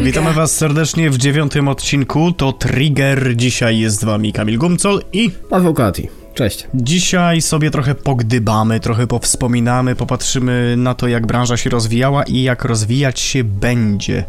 [0.00, 2.32] Witamy Was serdecznie w dziewiątym odcinku.
[2.32, 3.36] To Trigger.
[3.36, 6.08] Dzisiaj jest z Wami Kamil Gumcol i Paweł Kati.
[6.34, 6.66] Cześć.
[6.74, 12.64] dzisiaj sobie trochę pogdybamy, trochę powspominamy, popatrzymy na to, jak branża się rozwijała i jak
[12.64, 14.24] rozwijać się będzie.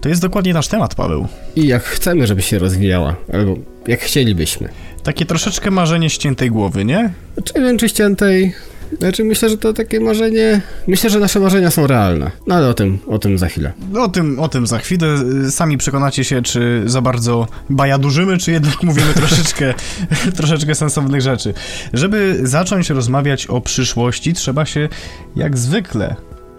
[0.00, 1.26] To jest dokładnie nasz temat, Paweł.
[1.56, 3.56] I jak chcemy, żeby się rozwijała, albo
[3.86, 4.68] jak chcielibyśmy.
[5.02, 7.12] Takie troszeczkę marzenie ściętej głowy, nie?
[7.44, 8.52] Czy wiem, czy ściętej...
[8.98, 10.60] Znaczy myślę, że to takie marzenie...
[10.86, 12.30] Myślę, że nasze marzenia są realne.
[12.46, 13.72] No ale o tym, o tym za chwilę.
[13.98, 15.08] O tym, o tym za chwilę.
[15.50, 19.74] Sami przekonacie się, czy za bardzo bajadurzymy, czy jednak mówimy troszeczkę,
[20.36, 21.54] troszeczkę sensownych rzeczy.
[21.92, 24.88] Żeby zacząć rozmawiać o przyszłości, trzeba się
[25.36, 26.16] jak zwykle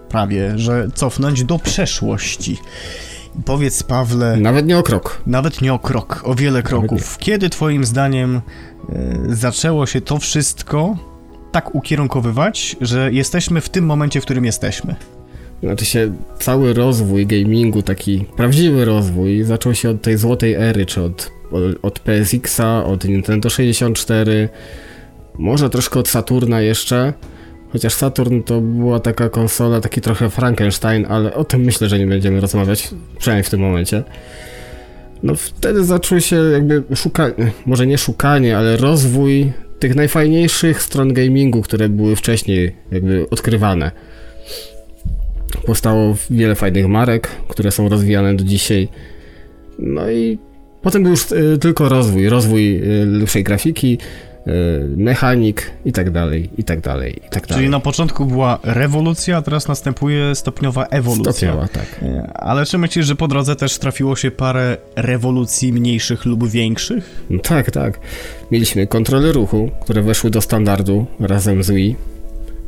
[0.10, 2.58] prawie, że cofnąć do przeszłości.
[3.46, 5.22] Powiedz, Pawle, Nawet nie o krok.
[5.28, 7.18] nawet nie o krok, o wiele kroków.
[7.18, 8.36] Kiedy twoim zdaniem
[8.90, 10.98] e, zaczęło się to wszystko
[11.54, 14.96] tak ukierunkowywać, że jesteśmy w tym momencie, w którym jesteśmy?
[15.64, 21.02] Znaczy się cały rozwój gamingu, taki prawdziwy rozwój, zaczął się od tej złotej ery, czy
[21.02, 21.32] od,
[21.82, 24.50] od, PSX-a, od Nintendo 64,
[25.38, 27.14] może troszkę od Saturna jeszcze.
[27.72, 32.08] Chociaż Saturn to była taka konsola, taki trochę Frankenstein, ale o tym myślę, że nie
[32.08, 34.04] będziemy rozmawiać, przynajmniej w tym momencie.
[35.24, 37.34] No wtedy zaczął się jakby szukanie,
[37.66, 39.54] może nie szukanie, ale rozwój
[39.84, 43.92] tych najfajniejszych stron gamingu, które były wcześniej jakby odkrywane.
[45.66, 48.88] Powstało wiele fajnych marek, które są rozwijane do dzisiaj.
[49.80, 50.38] No i
[50.82, 53.98] potem był już y, tylko rozwój, rozwój y, lepszej grafiki,
[54.98, 57.62] mechanik i tak dalej, i tak dalej, i tak dalej.
[57.62, 61.34] Czyli na początku była rewolucja, a teraz następuje stopniowa ewolucja.
[61.34, 62.02] Stopniowa, tak.
[62.02, 67.26] Nie, Ale czy myślisz, że po drodze też trafiło się parę rewolucji mniejszych lub większych?
[67.30, 68.00] No tak, tak.
[68.52, 71.96] Mieliśmy kontrole ruchu, które weszły do standardu razem z Wii.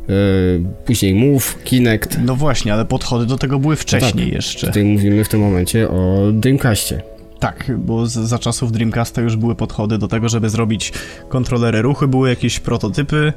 [0.08, 2.18] Yy, później Move, Kinect.
[2.26, 4.34] No właśnie, ale podchody do tego były wcześniej tak.
[4.34, 4.68] jeszcze.
[4.68, 7.02] Tutaj mówimy w tym momencie o Dreamcastie.
[7.40, 10.94] Tak, bo za czasów Dreamcasta już były podchody do tego, żeby zrobić
[11.30, 13.34] kontrolery ruchu, były jakieś prototypy.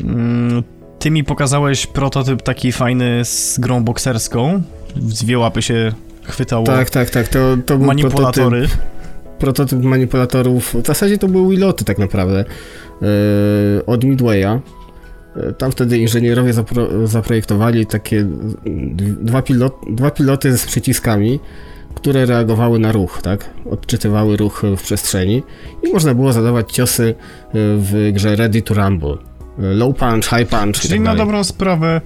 [0.00, 0.62] Mm,
[0.98, 4.62] ty mi pokazałeś prototyp taki fajny z grą bokserską.
[4.96, 5.92] W dwie łapy się
[6.22, 7.28] chwytało Tak, tak, tak.
[7.28, 8.60] To, to był manipulatory.
[8.60, 10.74] Prototyp, prototyp manipulatorów.
[10.74, 12.44] W zasadzie to były Wiloty tak naprawdę.
[13.02, 13.08] Yy,
[13.86, 14.60] od Midwaya.
[15.36, 18.26] Yy, Tam wtedy inżynierowie zapro, zaprojektowali takie
[19.20, 21.40] dwa, pilot, dwa piloty z przyciskami,
[21.96, 23.50] które reagowały na ruch, tak?
[23.70, 25.42] Odczytywały ruch w przestrzeni
[25.82, 27.14] i można było zadawać ciosy yy,
[27.54, 29.16] w grze Ready to Rumble.
[29.58, 30.76] Yy, Low punch, high punch.
[30.76, 32.00] i Czyli tak na dobrą sprawę,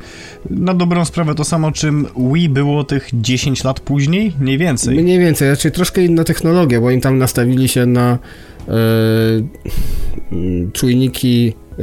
[0.51, 5.03] na dobrą sprawę to samo czym Wii było tych 10 lat później, mniej więcej.
[5.03, 8.19] Mniej więcej, znaczy troszkę inna technologia, bo oni tam nastawili się na
[8.69, 8.73] e,
[10.73, 11.83] czujniki e,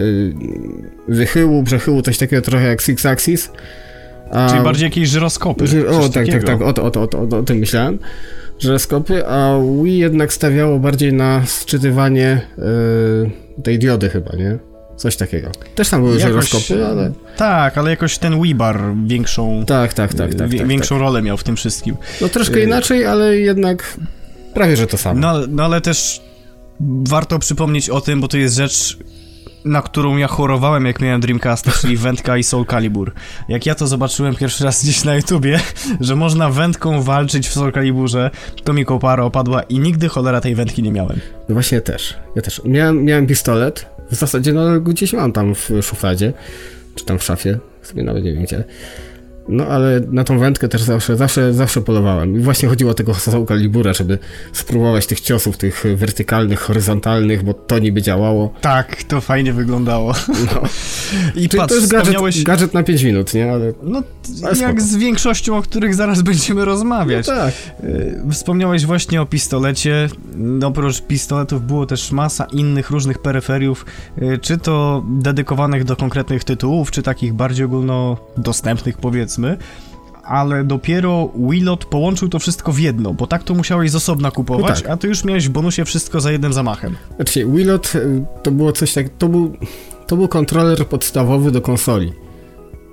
[1.07, 3.51] wychyłu, przechyłu, coś takiego trochę jak Six Axis.
[4.31, 5.67] A, Czyli bardziej jakieś żyroskopy.
[5.67, 6.47] że, o, tak, tak, takiego.
[6.47, 7.99] tak, o, o, o, o, o tym myślałem.
[8.59, 12.41] Żyroskopy, a Wii jednak stawiało bardziej na sczytywanie
[13.57, 14.57] e, tej diody chyba, nie?
[14.95, 15.49] Coś takiego.
[15.75, 17.11] Też tam były Jakoś- żyroskopy, ale...
[17.37, 20.49] Tak, ale jakoś ten Wii Bar większą, Tak, tak, tak, tak.
[20.49, 21.01] wie- tak, większą tak.
[21.01, 21.95] rolę miał w tym wszystkim.
[22.21, 23.97] No troszkę Y- inaczej, ale jednak
[24.53, 25.19] prawie, że to samo.
[25.19, 26.21] No, no ale też
[27.09, 28.97] warto przypomnieć o tym, bo to jest rzecz,
[29.65, 33.13] na którą ja chorowałem, jak miałem Dreamcasta, czyli wędka i Soul Calibur.
[33.49, 35.59] Jak ja to zobaczyłem pierwszy raz gdzieś na YouTubie,
[35.99, 38.31] że można wędką walczyć w Soul Caliburze,
[38.63, 41.19] to mi kopara opadła i nigdy cholera tej wędki nie miałem.
[41.49, 42.15] No właśnie ja też.
[42.35, 42.61] Ja też.
[42.65, 43.85] Miałem, miałem pistolet.
[44.11, 46.33] W zasadzie no gdzieś mam tam w szufladzie.
[46.95, 47.59] Czy tam w szafie.
[47.81, 48.63] Sobie nawet nie wiem gdzie.
[49.49, 52.35] No ale na tą wędkę też zawsze, zawsze, zawsze polowałem.
[52.35, 54.19] I właśnie chodziło o tego Soul Calibura, żeby
[54.53, 58.53] spróbować tych ciosów, tych wertykalnych, horyzontalnych, bo to niby działało.
[58.61, 60.13] Tak, to fajnie wyglądało.
[60.27, 60.61] No.
[61.35, 62.43] I Czyli patrz, to jest gadżet, wspomniałeś...
[62.43, 63.51] gadżet na 5 minut, nie?
[63.51, 64.03] Ale No,
[64.43, 67.25] Ale jak z większością, o których zaraz będziemy no rozmawiać.
[67.27, 67.53] tak.
[67.83, 70.09] Y, Wspomniałeś właśnie o pistolecie.
[70.35, 73.85] No, Oprócz pistoletów było też masa innych różnych peryferiów,
[74.21, 79.36] y, czy to dedykowanych do konkretnych tytułów, czy takich bardziej ogólnodostępnych powiedzmy.
[80.23, 84.75] Ale dopiero Willot połączył to wszystko w jedno, bo tak to musiałeś z osobna kupować,
[84.77, 84.91] No tak.
[84.91, 86.95] a ty już miałeś w bonusie wszystko za jednym zamachem.
[87.15, 89.05] Znaczy, Willot y, to było coś tak.
[89.17, 89.53] To był,
[90.07, 92.13] to był kontroler podstawowy do konsoli.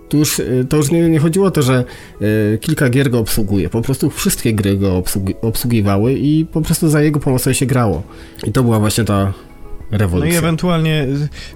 [0.09, 1.85] Tu już, y, to już nie, nie chodziło o to, że
[2.23, 3.69] y, kilka gier go obsługuje.
[3.71, 8.03] Po prostu wszystkie gry go obsługi, obsługiwały i po prostu za jego pomocą się grało.
[8.47, 9.33] I to była właśnie ta
[9.95, 10.35] No rewolucja.
[10.35, 11.07] i ewentualnie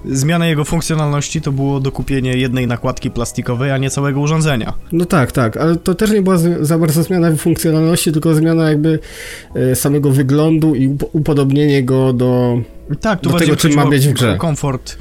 [0.04, 4.74] zmiana jego funkcjonalności to było dokupienie jednej nakładki plastikowej, a nie całego urządzenia.
[4.92, 8.98] No tak, tak, ale to też nie była za bardzo zmiana funkcjonalności, tylko zmiana jakby
[9.56, 12.60] y, samego wyglądu i up- upodobnienie go do...
[13.00, 14.36] Tak, tu Do tego, czym ma być w o grze.
[14.38, 14.98] komfort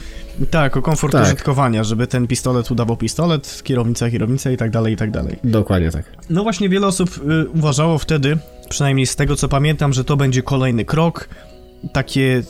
[0.51, 1.23] Tak, o komfort Tak.
[1.25, 5.35] użytkowania, żeby ten pistolet udawał pistolet, kierownica kierownica i tak dalej, i tak dalej.
[5.43, 6.05] Dokładnie tak.
[6.29, 7.09] No właśnie wiele osób
[7.45, 8.37] y, uważało wtedy,
[8.69, 11.29] przynajmniej z tego co pamiętam, że to będzie kolejny krok,
[11.93, 12.43] takie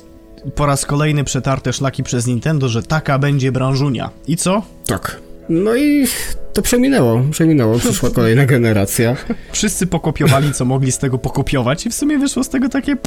[0.55, 4.09] po raz kolejny przetarte szlaki przez Nintendo, że taka będzie branżunia.
[4.27, 4.61] I co?
[4.85, 5.19] Tak.
[5.49, 6.07] No i
[6.53, 9.15] to przeminęło, przeminęło, przyszła kolejna generacja.
[9.51, 12.97] Wszyscy pokopiowali co mogli z tego pokopiować i w sumie wyszło z tego takie...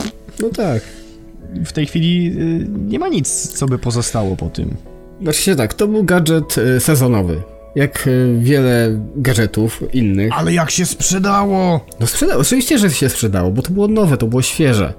[0.40, 0.82] No tak.
[1.64, 4.76] W tej chwili y, nie ma nic, co by pozostało po tym.
[5.22, 7.42] Znaczy się tak, to był gadżet y, sezonowy.
[7.74, 10.32] Jak y, wiele gadżetów innych.
[10.36, 11.86] Ale jak się sprzedało!
[12.00, 14.94] No sprzedało, oczywiście, że się sprzedało, bo to było nowe, to było świeże.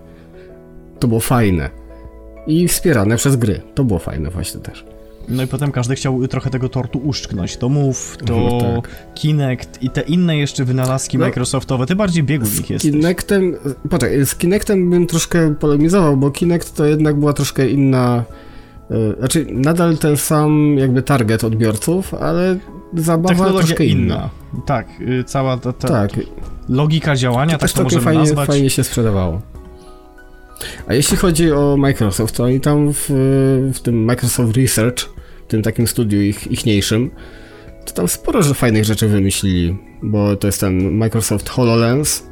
[1.00, 1.81] To było fajne.
[2.48, 3.62] I wspierane przez gry.
[3.76, 4.86] To było fajne właśnie też.
[5.30, 7.58] No i potem każdy chciał trochę tego tortu uszczknąć.
[7.58, 8.82] To Move, to Mhm,
[9.16, 11.26] Kinect i te inne jeszcze wynalazki No.
[11.26, 11.86] Microsoftowe.
[11.86, 12.92] Ty bardziej biegły w nich jesteś.
[12.92, 13.56] Kinectem,
[13.90, 18.24] poczekaj, z Kinectem bym troszkę polemizował, bo Kinect to jednak była troszkę inna,
[18.92, 22.58] y, znaczy nadal ten sam jakby target odbiorców, ale
[22.94, 24.16] zabawa Technologia troszkę inna.
[24.16, 24.30] inna.
[24.66, 26.12] Tak, y, cała ta, ta Tak,
[26.70, 28.48] logika działania, tak też to możemy fajnie, nazwać.
[28.48, 29.42] fajnie się sprzedawało.
[30.88, 33.06] A jeśli chodzi o Microsoft, to oni tam w,
[33.74, 35.10] w tym Microsoft Research,
[35.48, 37.12] tym takim studiu ich, ichniejszym,
[37.86, 42.24] to tam sporo że fajnych rzeczy wymyślili, bo to jest ten Microsoft HoloLens,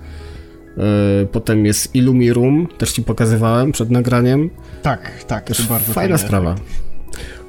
[0.78, 0.84] yy,
[1.32, 4.50] potem jest Illumi Room, też ci pokazywałem przed nagraniem,
[4.82, 6.56] Tak, tak, też bardzo fajna sprawa.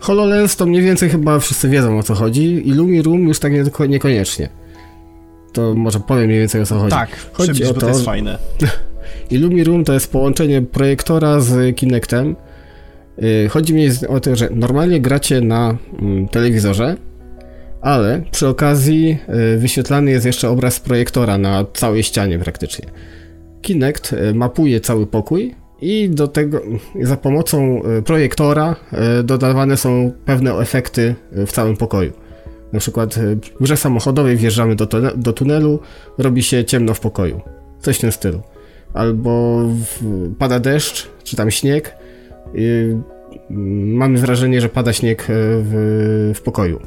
[0.01, 3.65] HoloLens to mniej więcej chyba wszyscy wiedzą o co chodzi, Illumi Room już tak nie,
[3.89, 4.49] niekoniecznie.
[5.53, 6.91] To może powiem mniej więcej o co chodzi.
[6.91, 8.39] Tak, Chodzi o bo to, to jest fajne.
[9.31, 12.37] Illumi Room to jest połączenie projektora z Kinectem.
[13.19, 16.97] Yy, Chodzi mi o to, że normalnie gracie na mm, telewizorze,
[17.81, 22.87] ale przy okazji yy, wyświetlany jest jeszcze obraz projektora na całej ścianie praktycznie.
[23.63, 26.61] Kinect yy, mapuje cały pokój i do tego
[27.03, 28.77] za pomocą projektora
[29.25, 32.13] dodawane są pewne efekty w całym pokoju.
[32.73, 33.15] Na przykład
[33.59, 34.87] w grze samochodowej wjeżdżamy do,
[35.17, 35.81] do tunelu,
[36.19, 37.41] robi się ciemno w pokoju.
[37.81, 38.43] Coś w tym stylu
[38.95, 39.63] albo
[40.39, 41.95] pada deszcz, czy tam śnieg.
[42.55, 42.97] i
[43.97, 46.81] mamy wrażenie, że pada śnieg e, w, w pokoju.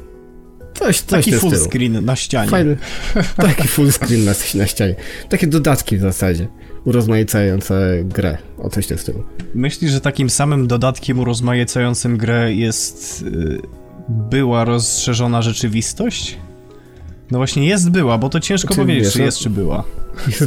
[0.74, 2.50] Coś, coś Taki full screen na ścianie.
[2.50, 2.76] Fajny,
[3.36, 4.94] taki full screen na, na ścianie.
[5.28, 6.48] Takie dodatki w zasadzie,
[6.84, 8.38] urozmaicające grę.
[8.58, 9.22] O coś w tym.
[9.54, 13.60] Myślisz, że takim samym dodatkiem urozmaicającym grę jest y,
[14.08, 16.38] była rozszerzona rzeczywistość?
[17.30, 19.84] No właśnie jest była, bo to ciężko powiedzieć, wiesz, czy no- jest, czy była.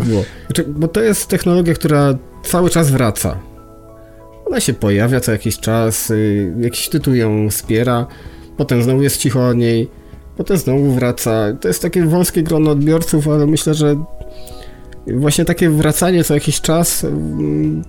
[0.06, 0.24] Było.
[0.46, 3.40] Znaczy, bo to jest technologia, która cały czas wraca.
[4.46, 8.08] Ona się pojawia co jakiś czas, y, jakiś tytuł ją wspiera,
[8.58, 9.90] potem znowu jest cicho o niej,
[10.38, 11.54] potem znowu wraca.
[11.62, 13.96] To jest takie wąskie grono odbiorców, ale myślę, że
[15.08, 17.84] właśnie takie wracanie co jakiś czas mm,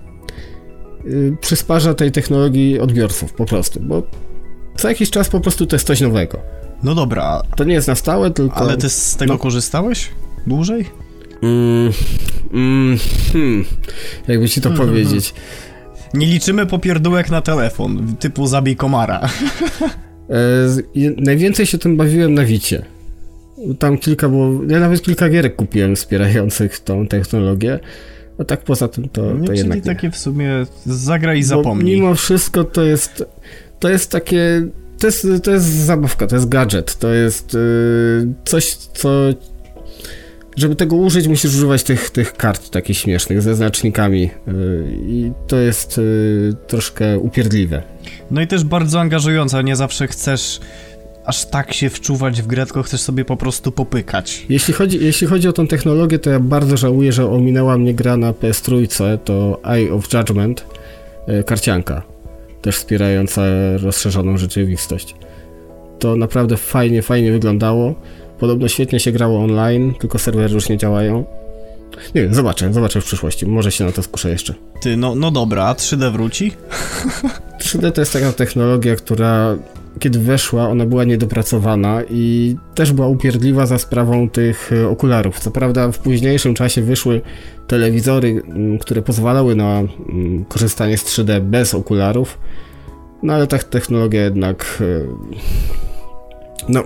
[1.05, 4.03] y, przysparza tej technologii odbiorców po prostu, bo
[4.77, 6.39] co jakiś czas po prostu to jest coś nowego.
[6.83, 8.55] No dobra, To nie jest na stałe, tylko...
[8.55, 9.39] ale ty z tego no.
[9.39, 10.09] korzystałeś?
[10.47, 10.85] Dłużej?
[11.43, 11.91] Mm,
[12.53, 12.97] mm,
[13.33, 13.65] hmm,
[14.27, 15.33] jakby ci to powiedzieć.
[16.13, 19.29] Nie liczymy popierdółek na telefon, typu zabij komara.
[20.29, 22.85] E, najwięcej się tym bawiłem na Wicie.
[23.79, 27.79] Tam kilka było, ja nawet kilka gierek kupiłem wspierających tą technologię,
[28.39, 29.81] a tak poza tym to, Nie, to czyli jednak nie.
[29.83, 31.95] takie w sumie zagraj i Bo zapomnij.
[31.95, 33.25] mimo wszystko to jest,
[33.79, 34.67] to jest takie,
[34.99, 39.09] to jest, to jest zabawka, to jest gadżet, to jest y, coś, co,
[40.59, 44.31] żeby tego użyć musisz używać tych, tych kart takich śmiesznych ze znacznikami y,
[45.01, 47.83] i to jest y, troszkę upierdliwe.
[48.31, 50.59] No i też bardzo angażująca, nie zawsze chcesz
[51.25, 54.45] aż tak się wczuwać w grę, tylko chcesz sobie po prostu popykać.
[54.49, 58.17] Jeśli chodzi, jeśli chodzi o tą technologię, to ja bardzo żałuję, że ominęła mnie gra
[58.17, 60.65] na PS3, to Eye of Judgment,
[61.27, 62.03] e, karcianka,
[62.61, 63.41] też wspierająca
[63.77, 65.15] rozszerzoną rzeczywistość.
[65.99, 67.95] To naprawdę fajnie, fajnie wyglądało.
[68.39, 71.25] Podobno świetnie się grało online, tylko serwery już nie działają.
[72.15, 73.45] Nie wiem, zobaczę, zobaczę w przyszłości.
[73.45, 74.53] Może się na to skuszę jeszcze.
[74.81, 76.51] Ty, no, no dobra, a 3D wróci?
[77.61, 79.57] 3D to jest taka technologia, która
[79.99, 85.39] kiedy weszła, ona była niedopracowana i też była upierdliwa za sprawą tych e, okularów.
[85.39, 87.21] Co prawda w późniejszym czasie wyszły
[87.67, 92.39] telewizory, m, które pozwalały na m, korzystanie z 3D bez okularów,
[93.23, 94.85] no ale ta technologia jednak e,
[96.69, 96.83] no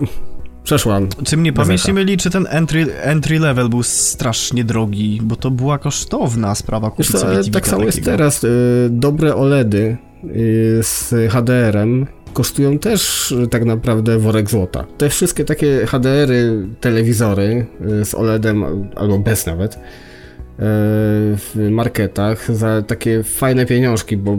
[0.63, 0.99] przeszła.
[1.25, 5.51] Czy mnie pamięć nie myli, czy ten entry, entry level był strasznie drogi, bo to
[5.51, 8.43] była kosztowna sprawa Wiesz kupić co, sobie TV tak samo jest teraz.
[8.43, 8.47] e,
[8.89, 10.27] Dobre OLEDy e,
[10.83, 14.85] z HDR-em kosztują też e, tak naprawdę worek złota.
[14.97, 17.65] Te wszystkie takie HDR-y, telewizory
[18.03, 18.63] z OLEDem
[18.95, 19.79] albo bez nawet
[21.37, 24.37] w marketach za takie fajne pieniążki, bo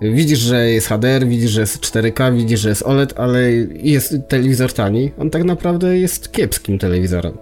[0.00, 4.72] Widzisz, że jest HDR, widzisz, że jest 4K, widzisz, że jest OLED, ale jest telewizor
[4.72, 5.10] tani.
[5.18, 7.38] On tak naprawdę jest kiepskim telewizorem.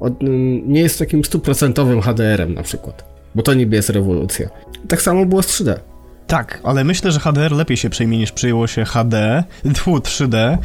[0.00, 0.16] On
[0.66, 3.04] nie jest takim stuprocentowym HDR-em na przykład.
[3.34, 4.48] Bo to niby jest rewolucja.
[4.88, 5.74] Tak samo było z 3D.
[6.26, 9.44] Tak, ale myślę, że HDR lepiej się przejmie niż przyjęło się HD,
[9.74, 10.58] tfu, 3D,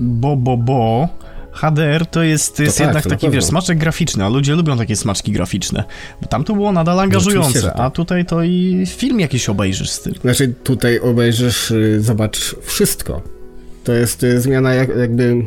[0.00, 1.08] bo, bo, bo
[1.54, 4.78] HDR to jest, to jest tak, jednak to taki, wiesz, smaczek graficzny, a ludzie lubią
[4.78, 5.84] takie smaczki graficzne.
[6.22, 7.80] Bo tam to było nadal angażujące, oczywiście, że tak.
[7.80, 10.14] a tutaj to i film jakiś obejrzysz z tym.
[10.14, 13.22] Znaczy tutaj obejrzysz, y, zobacz wszystko.
[13.84, 15.46] To jest zmiana jak, jakby...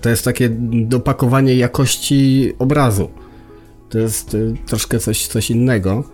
[0.00, 3.10] To jest takie dopakowanie jakości obrazu.
[3.90, 6.04] To jest y, troszkę coś, coś innego.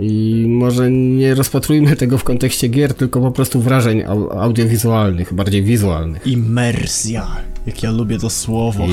[0.00, 5.62] I może nie rozpatrujmy tego w kontekście gier, tylko po prostu wrażeń au- audiowizualnych, bardziej
[5.62, 6.26] wizualnych.
[6.26, 7.26] Imersja,
[7.68, 8.86] jak ja lubię to słowo.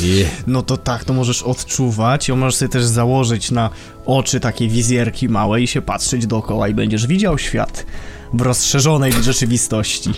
[0.00, 0.26] Je.
[0.46, 3.70] No to tak, to możesz odczuwać i możesz sobie też założyć na
[4.06, 7.86] oczy takie wizjerki małe i się patrzeć dookoła i będziesz widział świat
[8.32, 10.10] w rozszerzonej rzeczywistości.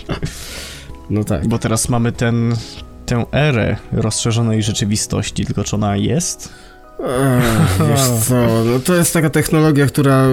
[1.09, 1.47] No tak.
[1.47, 2.55] Bo teraz mamy ten,
[3.05, 6.49] tę erę rozszerzonej rzeczywistości, tylko czy ona jest?
[6.99, 10.27] Ech, wiesz co, no to jest taka technologia, która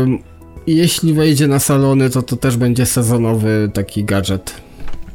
[0.66, 4.69] jeśli wejdzie na salony, to to też będzie sezonowy taki gadżet.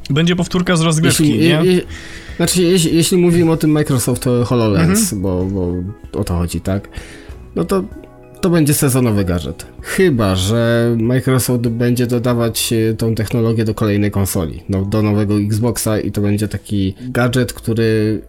[0.09, 1.45] Będzie powtórka z rozgrywki, Jeśli, nie?
[1.49, 1.81] je, je,
[2.37, 5.21] znaczy, jeśli, jeśli mówimy o tym Microsoft HoloLens, Mhm.
[5.21, 5.73] bo, bo
[6.19, 6.89] o to chodzi, tak?
[7.55, 7.83] No to
[8.41, 9.65] to będzie sezonowy gadżet.
[9.81, 15.99] Chyba, że Microsoft będzie dodawać e, tą technologię do kolejnej konsoli, no, do nowego Xboxa
[15.99, 18.21] i to będzie taki gadżet, który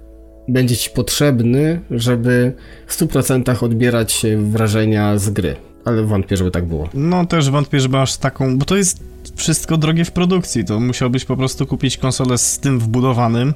[0.49, 2.52] będzie ci potrzebny, żeby
[2.87, 5.56] w 100% odbierać e, wrażenia z gry.
[5.85, 6.88] Ale wątpię, żeby tak było.
[6.95, 9.02] No też wątpię, że masz taką, bo to jest
[9.37, 13.55] wszystko drogie w produkcji, to musiałbyś po prostu kupić konsolę z tym wbudowanym,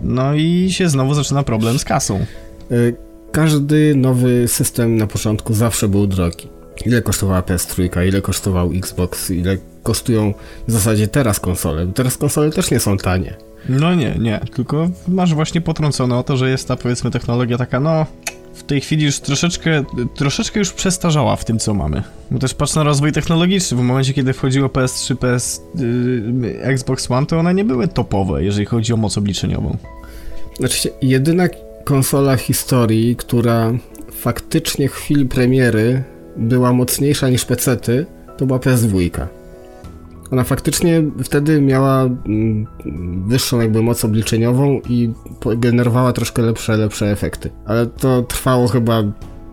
[0.00, 2.14] no i się znowu zaczyna problem z kasą.
[2.70, 2.74] E,
[3.32, 6.48] Każdy nowy system na początku zawsze był drogi.
[6.86, 10.34] Ile kosztowała PS3, ile kosztował Xbox, ile kosztują
[10.68, 11.86] w zasadzie teraz konsole.
[11.94, 13.34] Teraz konsole też nie są tanie.
[13.68, 17.80] No nie, nie, tylko masz właśnie potrącone o to, że jest ta powiedzmy technologia taka,
[17.80, 18.06] no
[18.54, 22.02] w tej chwili już troszeczkę, troszeczkę już przestarzała w tym, co mamy.
[22.30, 27.26] Bo też patrz na rozwój technologiczny, w momencie, kiedy wchodziło PS3, PS, yy, Xbox One,
[27.26, 29.76] to one nie były topowe, jeżeli chodzi o moc obliczeniową.
[30.58, 31.48] Znaczy, jedyna
[31.84, 33.72] konsola historii, która
[34.12, 36.02] faktycznie w chwili premiery
[36.36, 39.26] była mocniejsza niż PC-ty, to była PS2.
[40.32, 42.66] Ona faktycznie wtedy miała mm,
[43.26, 45.10] wyższą jakby moc obliczeniową i
[45.56, 47.50] generowała troszkę lepsze, lepsze efekty.
[47.66, 49.02] Ale to trwało chyba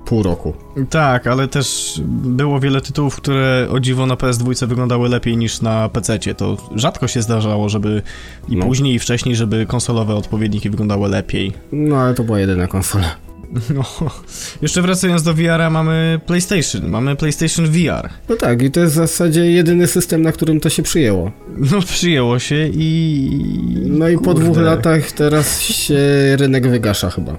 [0.06, 0.54] pół roku.
[0.90, 5.90] Tak, ale też było wiele tytułów, które o dziwo na PS2 wyglądały lepiej niż na
[5.90, 6.20] PC.
[6.20, 8.02] To rzadko się zdarzało, żeby
[8.50, 8.66] i No.
[8.66, 11.54] później, i wcześniej, żeby konsolowe odpowiedniki wyglądały lepiej.
[11.72, 13.16] No ale to była jedyna konsola.
[13.76, 13.84] No.
[14.62, 18.10] Jeszcze wracając do VR-a, mamy PlayStation, mamy PlayStation VR.
[18.30, 21.32] No tak, i to jest w zasadzie jedyny system, na którym to się przyjęło.
[21.72, 23.32] No, przyjęło się i...
[23.86, 24.42] No i po Kurde.
[24.42, 25.98] dwóch latach teraz się
[26.38, 27.38] rynek wygasza chyba.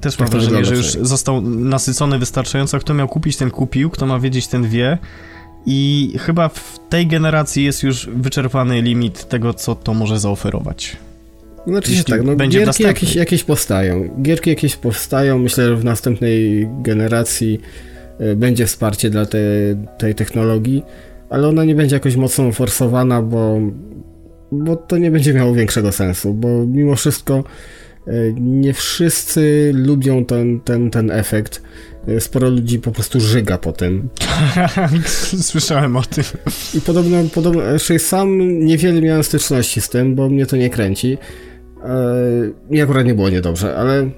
[0.00, 2.78] Też mam Tak wrażenie, że już został nasycony wystarczająco.
[2.78, 4.98] Kto miał kupić, ten kupił, kto ma wiedzieć, ten wie.
[5.66, 10.96] I chyba w tej generacji jest już wyczerpany limit tego, co to może zaoferować.
[11.66, 14.22] Znaczy się tak, no będzie gierki jakieś, jakieś powstają.
[14.22, 17.60] Gierki jakieś powstają, myślę, że w następnej generacji
[18.18, 19.38] e, będzie wsparcie dla te,
[19.98, 20.82] tej technologii,
[21.30, 23.60] ale ona nie będzie jakoś mocno forsowana, bo,
[24.52, 27.44] bo to nie będzie miało większego sensu, bo mimo wszystko
[28.06, 31.62] e, nie wszyscy lubią ten, ten, ten efekt.
[32.08, 34.08] E, Sporo ludzi po prostu żyga po tym.
[35.50, 36.24] Słyszałem o tym.
[36.74, 41.18] I podobno, podobno jeszcze sam niewiele miałem styczności z tym, bo mnie to nie kręci.
[41.86, 44.10] Eee, Mi akurat nie było niedobrze, ale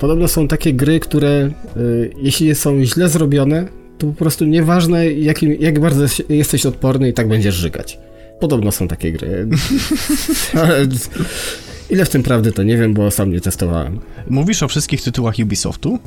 [0.00, 1.50] podobno są takie gry, które e,
[2.16, 3.64] jeśli są źle zrobione,
[3.98, 7.98] to po prostu nieważne jakim, jak bardzo jesteś odporny i tak będziesz żygać.
[8.40, 9.48] Podobno są takie gry.
[10.62, 10.86] ale
[11.90, 14.00] ile w tym prawdy to nie wiem, bo sam nie testowałem.
[14.30, 15.98] Mówisz o wszystkich tytułach Ubisoftu?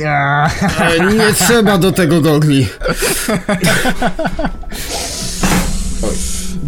[0.00, 2.66] E, Nie trzeba do tego gogli.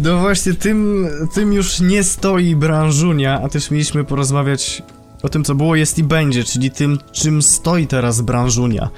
[0.03, 4.83] No właśnie, tym, tym już nie stoi branżunia, a też mieliśmy porozmawiać
[5.23, 8.89] o tym, co było, jest i będzie, czyli tym, czym stoi teraz branżunia.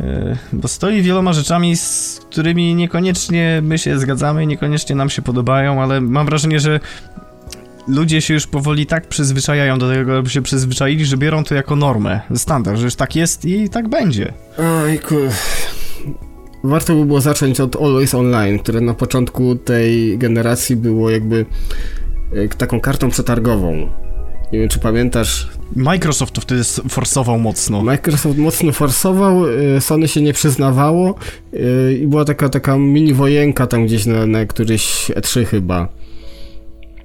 [0.00, 5.82] E, Bo stoi wieloma rzeczami, z którymi niekoniecznie my się zgadzamy, niekoniecznie nam się podobają,
[5.82, 6.80] ale mam wrażenie, że
[7.88, 11.76] ludzie się już powoli tak przyzwyczajają do tego, aby się przyzwyczaili, że biorą to jako
[11.76, 14.32] normę, standard, że już tak jest i tak będzie.
[14.84, 15.14] Ojku.
[16.66, 21.46] Warto by było zacząć od Always Online, które na początku tej generacji było jakby
[22.32, 23.88] e, taką kartą przetargową.
[24.52, 27.82] Nie wiem, czy pamiętasz, Microsoft to wtedy forsował mocno.
[27.82, 31.14] Microsoft mocno forsował, y, Sony się nie przyznawało
[31.54, 35.88] y, i była taka, taka mini wojenka tam gdzieś na, na któryś E3 chyba.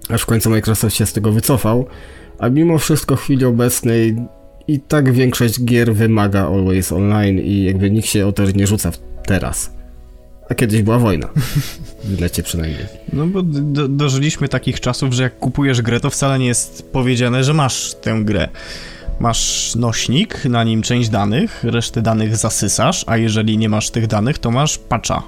[0.10, 1.86] Aż w końcu Microsoft się z tego wycofał.
[2.40, 4.16] A mimo wszystko w chwili obecnej
[4.68, 8.92] i tak większość gier wymaga Always Online i jakby nikt się o to nie rzuca
[9.26, 9.72] teraz.
[10.50, 11.30] A kiedyś była wojna.
[12.20, 12.86] Lecie przynajmniej.
[13.14, 17.44] No bo do, dożyliśmy takich czasów, że jak kupujesz grę, to wcale nie jest powiedziane,
[17.44, 18.48] że masz tę grę.
[19.20, 24.38] Masz nośnik, na nim część danych, resztę danych zasysasz, a jeżeli nie masz tych danych,
[24.38, 25.24] to masz patcha.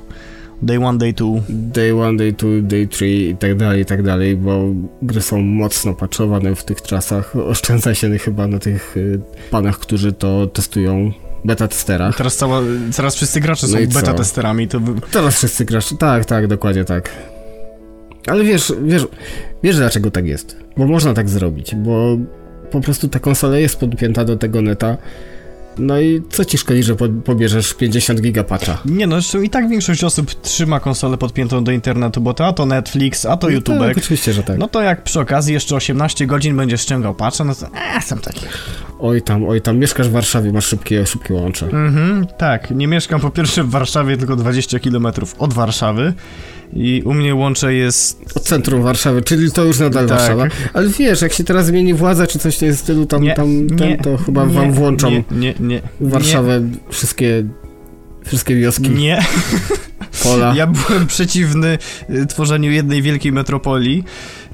[0.61, 1.41] Day one, day two.
[1.49, 4.63] Day one, day two, day three i tak dalej, i tak dalej, bo
[5.01, 7.35] gry są mocno patchowane w tych czasach.
[7.35, 9.19] Oszczędza się chyba na tych y,
[9.51, 11.11] panach, którzy to testują
[11.45, 12.17] beta testerach.
[12.17, 12.61] Teraz, cała,
[12.95, 14.67] teraz wszyscy gracze no są beta testerami.
[14.67, 14.79] To...
[15.11, 17.09] Teraz wszyscy gracze, tak, tak, dokładnie tak.
[18.27, 19.07] Ale wiesz, wiesz,
[19.63, 20.57] wiesz dlaczego tak jest?
[20.77, 22.17] Bo można tak zrobić, bo
[22.71, 24.97] po prostu ta konsola jest podpięta do tego neta
[25.77, 28.77] no i co ci szkodzi, że po, pobierzesz 50 gigapacza?
[28.85, 32.53] Nie no, zresztą i tak większość osób trzyma konsolę podpiętą do internetu, bo to a
[32.53, 33.79] to Netflix, a to no YouTube.
[33.79, 34.57] Tak, oczywiście, że tak.
[34.57, 38.17] No to jak przy okazji jeszcze 18 godzin będziesz ściągał patcha, no to eee, są
[38.17, 38.47] takie.
[38.99, 41.65] Oj tam, oj tam, mieszkasz w Warszawie, masz szybkie, szybkie łącze.
[41.65, 46.13] Mhm, tak, nie mieszkam po pierwsze w Warszawie, tylko 20 km od Warszawy.
[46.75, 48.21] I u mnie łącze jest...
[48.35, 50.17] Od centrum Warszawy, czyli to już nadal tak.
[50.17, 50.45] Warszawa.
[50.73, 53.67] Ale wiesz, jak się teraz zmieni władza, czy coś w tym stylu, tam, nie, tam
[53.77, 57.43] ten, nie, to chyba nie, wam włączą nie, nie, nie, Warszawę, wszystkie,
[58.25, 58.89] wszystkie wioski.
[58.89, 59.25] Nie.
[60.23, 60.53] Pola.
[60.57, 61.77] Ja byłem przeciwny
[62.09, 64.03] y, tworzeniu jednej wielkiej metropolii.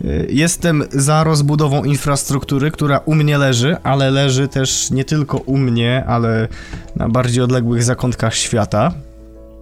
[0.02, 5.58] Y, jestem za rozbudową infrastruktury, która u mnie leży, ale leży też nie tylko u
[5.58, 6.48] mnie, ale
[6.96, 8.94] na bardziej odległych zakątkach świata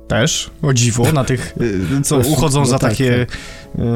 [0.08, 1.54] też, o dziwo, na tych,
[2.00, 3.38] y, co uchodzą za no tak, takie, tak.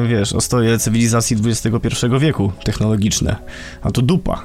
[0.04, 3.36] Y, wiesz, ostoje cywilizacji XXI wieku technologiczne.
[3.82, 4.44] A to dupa.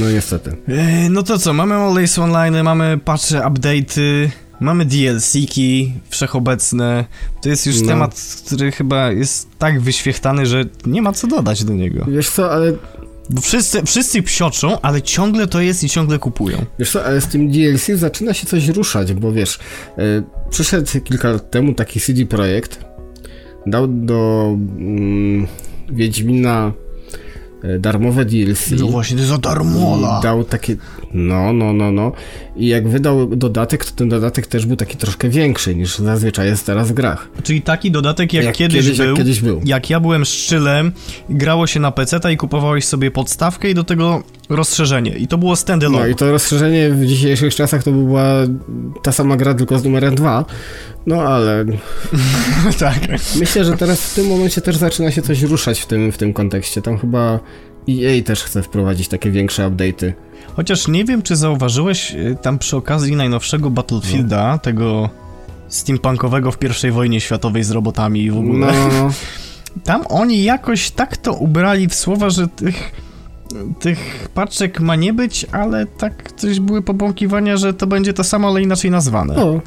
[0.00, 0.50] No niestety.
[0.50, 4.28] Y, no to co, mamy Always Online, mamy patche, update'y,
[4.60, 7.04] mamy DLC-ki wszechobecne.
[7.42, 7.86] To jest już no.
[7.86, 12.04] temat, który chyba jest tak wyświechtany, że nie ma co dodać do niego.
[12.08, 12.72] Wiesz co, ale
[13.30, 16.64] bo wszyscy, wszyscy psioczą, ale ciągle to jest i ciągle kupują.
[16.78, 19.58] Wiesz co, ale z tym DLC zaczyna się coś ruszać, bo wiesz,
[19.96, 22.84] yy, przyszedł kilka lat temu taki CD Projekt,
[23.66, 25.46] dał do yy,
[25.96, 26.72] Wiedźmina
[27.78, 28.70] darmowe DLC.
[28.80, 30.20] No właśnie, to za darmola.
[30.22, 30.76] dał takie,
[31.14, 32.12] no, no, no, no.
[32.56, 36.66] I jak wydał dodatek, to ten dodatek też był taki troszkę większy niż zazwyczaj jest
[36.66, 37.28] teraz w grach.
[37.42, 39.60] Czyli taki dodatek jak, jak kiedyś, kiedyś, był, jak kiedyś był.
[39.64, 40.92] Jak ja byłem szczylem,
[41.28, 45.10] grało się na PC i kupowałeś sobie podstawkę i do tego rozszerzenie.
[45.10, 46.04] I to było standalone.
[46.04, 48.24] No i to rozszerzenie w dzisiejszych czasach to by była
[49.02, 50.44] ta sama gra, tylko z numerem 2.
[51.06, 51.64] No ale...
[52.78, 52.98] tak.
[53.36, 56.32] Myślę, że teraz w tym momencie też zaczyna się coś ruszać w tym, w tym
[56.32, 56.82] kontekście.
[56.82, 57.40] Tam chyba
[57.88, 60.12] EA też chce wprowadzić takie większe update'y.
[60.56, 64.58] Chociaż nie wiem, czy zauważyłeś y, tam przy okazji najnowszego Battlefielda, no.
[64.58, 65.10] tego
[65.68, 68.72] steampunkowego w pierwszej wojnie światowej z robotami i w ogóle.
[68.72, 69.10] No.
[69.84, 72.92] Tam oni jakoś tak to ubrali w słowa, że tych
[73.80, 78.48] tych paczek ma nie być, ale tak coś były pobąkiwania, że to będzie to samo,
[78.48, 79.36] ale inaczej nazwane.
[79.36, 79.60] O,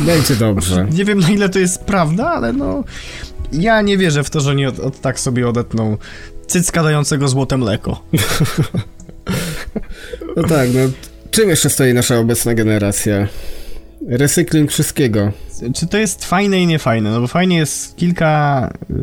[0.00, 0.86] będzie dobrze.
[0.98, 2.84] nie wiem na ile to jest prawda, ale no
[3.52, 5.96] ja nie wierzę w to, że oni od, od tak sobie odetną
[6.46, 8.02] cycka dającego złote mleko.
[10.36, 10.80] no tak, no
[11.30, 13.28] czym jeszcze stoi nasza obecna generacja?
[14.08, 15.32] Recykling wszystkiego.
[15.74, 17.10] Czy to jest fajne i niefajne?
[17.10, 18.94] No bo fajnie jest kilka, y,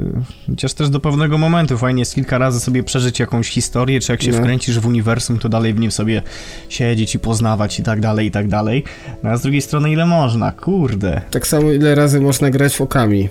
[0.47, 4.21] chociaż też do pewnego momentu, fajnie jest kilka razy sobie przeżyć jakąś historię, czy jak
[4.21, 4.37] się no.
[4.37, 6.21] wkręcisz w uniwersum, to dalej w nim sobie
[6.69, 8.83] siedzieć i poznawać i tak dalej, i tak dalej.
[9.23, 10.51] No a z drugiej strony ile można?
[10.51, 11.21] Kurde.
[11.31, 13.29] Tak samo ile razy można grać w okami.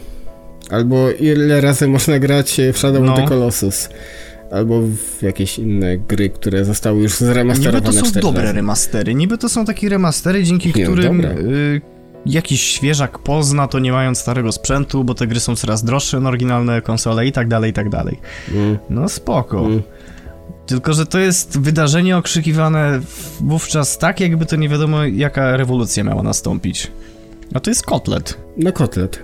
[0.71, 3.13] Albo ile razy można grać w Shadow no.
[3.13, 3.89] of the Colossus
[4.51, 7.87] albo w jakieś inne gry, które zostały już zremasterowane.
[7.89, 8.55] Niby to są dobre razy.
[8.55, 11.81] remastery, niby to są takie remastery, dzięki nie, którym y,
[12.27, 16.29] jakiś świeżak pozna to nie mając starego sprzętu, bo te gry są coraz droższe na
[16.29, 18.21] oryginalne konsole i tak dalej, i tak dalej.
[18.55, 18.79] Mm.
[18.91, 19.67] No spoko.
[19.67, 19.83] Mm.
[20.67, 23.01] Tylko, że to jest wydarzenie okrzykiwane
[23.41, 26.91] wówczas tak, jakby to nie wiadomo jaka rewolucja miała nastąpić.
[27.55, 28.39] A to jest kotlet.
[28.57, 29.23] No kotlet.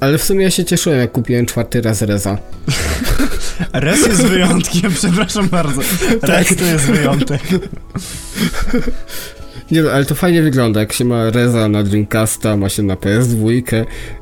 [0.00, 2.38] Ale w sumie ja się cieszyłem, jak kupiłem czwarty raz Reza.
[3.72, 5.80] Res jest wyjątkiem, przepraszam bardzo.
[6.22, 6.58] Res tak.
[6.58, 7.40] to jest wyjątek.
[9.70, 12.94] Nie no, ale to fajnie wygląda, jak się ma Reza na Dreamcasta, ma się na
[12.94, 13.62] PS2,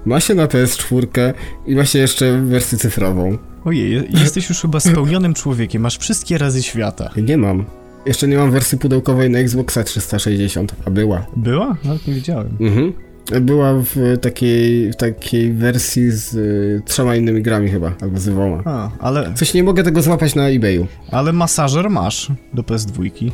[0.05, 1.33] ma się na PS4
[1.67, 3.39] i ma się jeszcze wersję cyfrową.
[3.65, 7.11] Ojej, jesteś już chyba spełnionym człowiekiem, masz wszystkie razy świata.
[7.17, 7.65] Nie mam.
[8.07, 11.27] Jeszcze nie mam wersji pudełkowej na Xboxa 360, a była.
[11.37, 11.77] Była?
[11.85, 12.57] Nawet nie wiedziałem.
[12.61, 12.93] Mhm.
[13.41, 18.63] Była w takiej, w takiej wersji z y, trzema innymi grami chyba, albo z dwoma.
[18.65, 20.87] A, ale, Coś nie mogę tego złapać na eBayu.
[21.11, 23.31] ale masażer masz do PS2.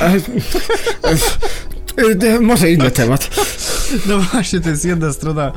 [0.00, 0.14] E,
[1.98, 3.30] e, e, może inny temat.
[4.08, 5.52] No właśnie, to jest jedna strona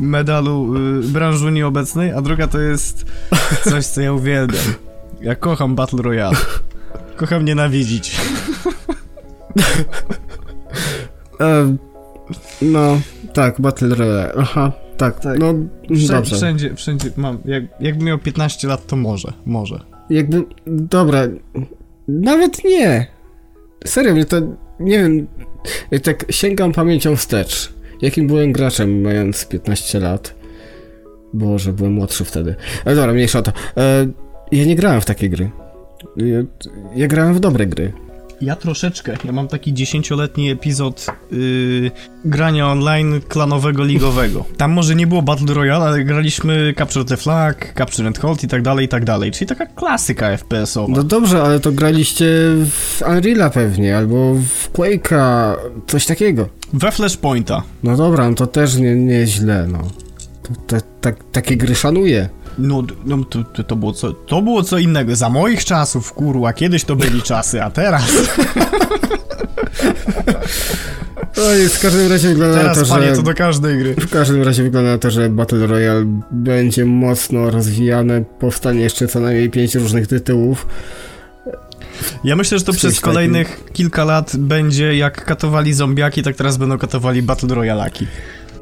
[0.00, 3.04] medalu y, branży Unii obecnej, a druga to jest
[3.64, 4.64] coś, co ja uwielbiam.
[5.20, 6.36] Ja kocham Battle Royale.
[7.16, 8.16] Kocham nienawidzić.
[11.40, 11.76] E,
[12.62, 13.00] no,
[13.32, 14.32] tak, Battle Royale.
[14.38, 15.38] Aha, tak, Tak.
[15.38, 16.36] no Wszędzie, dobrze.
[16.36, 17.38] wszędzie, wszędzie mam.
[17.44, 19.32] Jak, jakbym miał 15 lat, to może.
[19.46, 19.80] Może.
[20.10, 21.20] Jakby, dobra,
[22.08, 23.06] nawet nie.
[23.86, 24.36] Serio, mnie to,
[24.80, 25.26] nie wiem,
[26.02, 27.72] tak sięgam pamięcią wstecz.
[28.02, 30.34] Jakim byłem graczem, mając 15 lat?
[31.32, 32.54] Boże, byłem młodszy wtedy.
[32.84, 33.52] Ale dobra, mniejsza o to.
[33.76, 34.06] E,
[34.52, 35.50] ja nie grałem w takie gry.
[36.16, 36.36] Ja,
[36.94, 37.92] ja grałem w dobre gry.
[38.40, 39.16] Ja troszeczkę.
[39.24, 41.90] Ja mam taki 10-letni epizod yy,
[42.24, 44.44] grania online klanowego, ligowego.
[44.56, 48.48] Tam może nie było Battle Royale, ale graliśmy Capture the Flag, Capture and Hold i
[48.48, 49.30] tak dalej, i tak dalej.
[49.30, 50.88] Czyli taka klasyka FPS-owa.
[50.88, 52.26] No dobrze, ale to graliście
[52.70, 55.54] w Unreal'a pewnie, albo w Quake'a,
[55.86, 56.48] coś takiego.
[56.72, 57.62] We Flashpointa.
[57.82, 59.78] No dobra, no to też nie, nie źle, no.
[60.42, 62.28] To, to, tak, takie gry szanuję.
[62.58, 65.16] No, no to, to, to, było co, to było co innego.
[65.16, 68.12] Za moich czasów, kurwa, kiedyś to byli czasy, a teraz,
[71.36, 73.16] Oj, w każdym razie wygląda na teraz to, panie, że...
[73.16, 73.94] to do każdej gry.
[73.94, 79.20] W każdym razie wygląda na to, że Battle Royale będzie mocno rozwijane, powstanie jeszcze co
[79.20, 80.66] najmniej pięć różnych tytułów.
[82.24, 86.78] Ja myślę, że to przez kolejnych kilka lat będzie jak katowali zombiaki, tak teraz będą
[86.78, 88.06] katowali Battle Royalaki.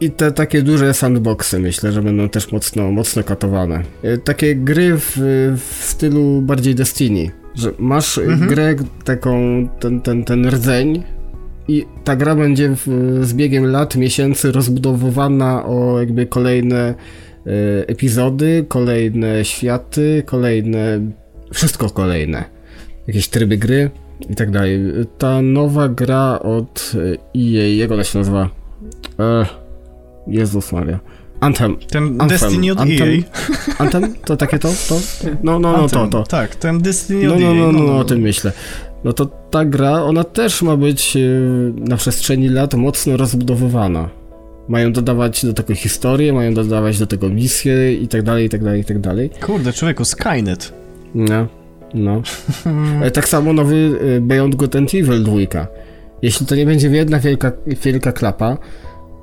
[0.03, 3.83] I te takie duże sandboxy myślę, że będą też mocno, mocno katowane.
[4.03, 5.13] E, Takie gry w,
[5.57, 8.49] w stylu bardziej Destiny, że masz e, Mhm.
[8.51, 11.03] grę taką, ten, ten, ten rdzeń
[11.69, 16.95] i ta gra będzie w, z biegiem lat, miesięcy rozbudowywana o jakby kolejne e,
[17.89, 21.01] epizody, kolejne światy, kolejne,
[21.53, 22.45] wszystko kolejne.
[23.07, 23.91] Jakieś tryby gry
[24.31, 24.81] i tak dalej.
[25.19, 28.51] Ta nowa gra od e, EA, jak ona się nazywa?
[29.21, 29.62] E,
[30.27, 31.01] Jezus Maria.
[31.41, 31.77] Anthem.
[31.91, 32.29] Ten Anthem.
[32.29, 33.09] Destiny od Anthem.
[33.09, 33.23] EA.
[33.79, 34.15] Anthem?
[34.25, 34.69] To takie to?
[34.89, 35.01] to?
[35.43, 36.23] No, no, no, to, Anthem, to.
[36.23, 37.55] Tak, ten Destiny No, od no, EA.
[37.55, 38.53] no, no, o tym myślę.
[39.05, 41.21] No to ta gra, ona też ma być e,
[41.89, 44.09] na przestrzeni lat mocno rozbudowywana.
[44.69, 48.65] Mają dodawać do tego historię, mają dodawać do tego misje i tak dalej, i tak
[48.65, 49.31] dalej, i tak dalej.
[49.47, 50.73] Kurde, człowieku, Skynet.
[51.15, 51.47] No,
[51.95, 52.23] no.
[53.03, 55.67] E, Tak samo nowy e, Beyond Good and Evil 2.
[56.23, 57.53] Jeśli to nie będzie jedna wielka,
[57.85, 58.57] wielka klapa,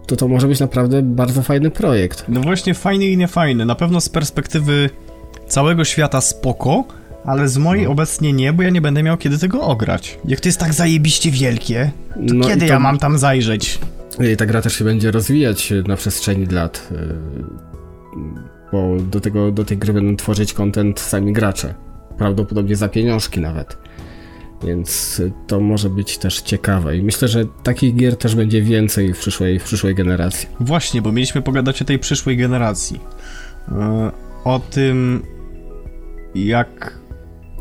[0.09, 2.25] to to może być naprawdę bardzo fajny projekt.
[2.29, 3.65] No właśnie, fajny i niefajny.
[3.65, 4.89] Na pewno z perspektywy
[5.47, 6.83] całego świata spoko,
[7.25, 7.91] ale z mojej No.
[7.91, 10.19] obecnie nie, bo ja nie będę miał kiedy tego ograć.
[10.25, 11.91] Jak to jest tak zajebiście wielkie,
[12.27, 13.79] to No kiedy to- ja mam tam zajrzeć?
[14.33, 16.97] I ta gra też się będzie rozwijać na przestrzeni lat, yy,
[18.71, 21.73] bo do, tego, do tej gry będą tworzyć content sami gracze.
[22.17, 23.77] Prawdopodobnie za pieniążki nawet.
[24.63, 26.97] Więc to może być też ciekawe.
[26.97, 30.49] I myślę, że takich gier też będzie więcej w przyszłej, w przyszłej generacji.
[30.59, 32.99] Właśnie, bo mieliśmy pogadać o tej przyszłej generacji.
[33.71, 34.11] E,
[34.43, 35.23] O tym,
[36.35, 36.99] jak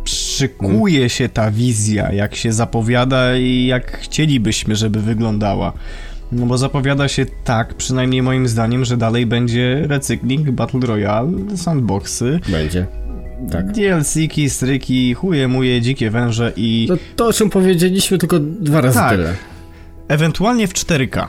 [0.05, 5.73] szykuje się ta wizja, jak się zapowiada i jak chcielibyśmy, żeby wyglądała.
[6.33, 12.41] No bo zapowiada się tak, przynajmniej moim zdaniem, że dalej będzie recykling, Battle Royale, sandboxy,
[12.49, 12.87] Będzie.
[13.51, 13.73] Tak.
[13.73, 18.99] DLC-ki, stryki, chuje muje, dzikie węże i No to o czym powiedzieliśmy tylko dwa razy
[18.99, 19.11] Tak.
[19.11, 19.35] tyle.
[20.09, 21.27] ewentualnie w 4K.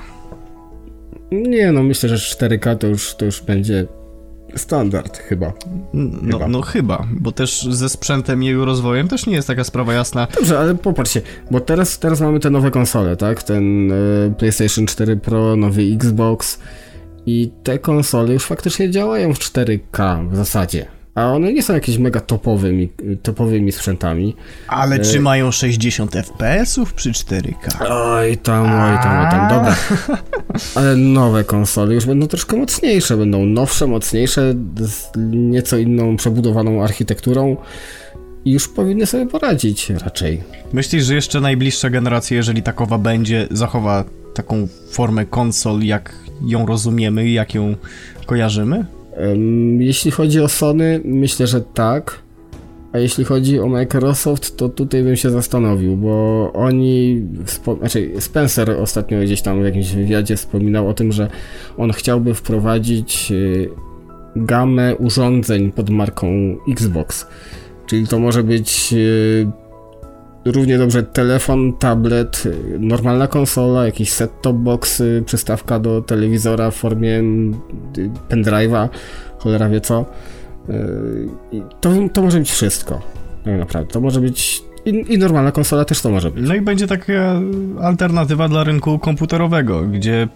[1.31, 3.87] Nie no, myślę, że 4K to już, to już będzie
[4.55, 5.53] standard chyba.
[5.93, 6.47] No Chyba.
[6.47, 10.27] no chyba, bo też ze sprzętem i jego rozwojem też nie jest taka sprawa jasna.
[10.35, 13.43] Dobrze, ale popatrzcie, bo teraz, teraz mamy te nowe konsole, tak?
[13.43, 13.95] Ten e,
[14.37, 16.59] PlayStation 4 Pro, nowy Xbox
[17.25, 20.85] i te konsole już faktycznie działają w 4K w zasadzie.
[21.19, 22.89] A one nie są jakieś mega topowymi,
[23.23, 24.35] topowymi sprzętami.
[24.67, 27.91] Ale czy mają 60 FPS-ów przy 4K?
[27.91, 29.75] Oj tam, oj tam, oj tam, dobra.
[30.75, 37.57] Ale nowe konsole już będą troszkę mocniejsze, będą nowsze, mocniejsze, z nieco inną przebudowaną architekturą
[38.45, 40.43] i już powinny sobie poradzić raczej.
[40.73, 44.03] Myślisz, że jeszcze najbliższa generacja, jeżeli takowa będzie, zachowa
[44.33, 47.75] taką formę konsol, jak ją rozumiemy i jak ją
[48.25, 48.98] kojarzymy?
[49.79, 52.21] Jeśli chodzi o Sony, myślę, że tak.
[52.93, 57.21] A jeśli chodzi o Microsoft, to tutaj bym się zastanowił, bo oni,
[57.79, 61.29] znaczy Spencer ostatnio gdzieś tam w jakimś wywiadzie wspominał o tym, że
[61.77, 63.69] on chciałby wprowadzić y,
[64.35, 66.27] gamę urządzeń pod marką
[66.71, 67.27] Xbox.
[67.85, 69.51] Czyli to może być y,
[70.51, 72.43] równie dobrze telefon, tablet,
[72.79, 78.89] normalna konsola, jakiś set-top box, y, przystawka do telewizora w formie y, pendrive'a,
[79.37, 80.05] cholera wie co.
[80.69, 81.29] Y,
[81.81, 83.01] to, to może być wszystko.
[83.45, 83.93] Tak naprawdę.
[83.93, 84.63] To może być.
[84.85, 86.47] I, I, normalna konsola też to może być.
[86.47, 87.41] No i będzie taka
[87.81, 90.27] alternatywa dla rynku komputerowego, gdzie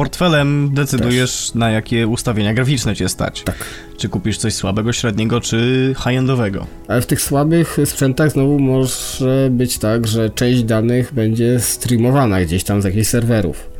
[0.00, 1.54] portfelem decydujesz też.
[1.54, 3.42] na jakie ustawienia graficzne cię stać.
[3.42, 3.56] Tak.
[3.96, 6.66] Czy kupisz coś słabego, średniego, czy high-endowego.
[6.88, 12.64] Ale w tych słabych sprzętach znowu może być tak, że część danych będzie streamowana gdzieś
[12.64, 13.70] tam z jakichś serwerów.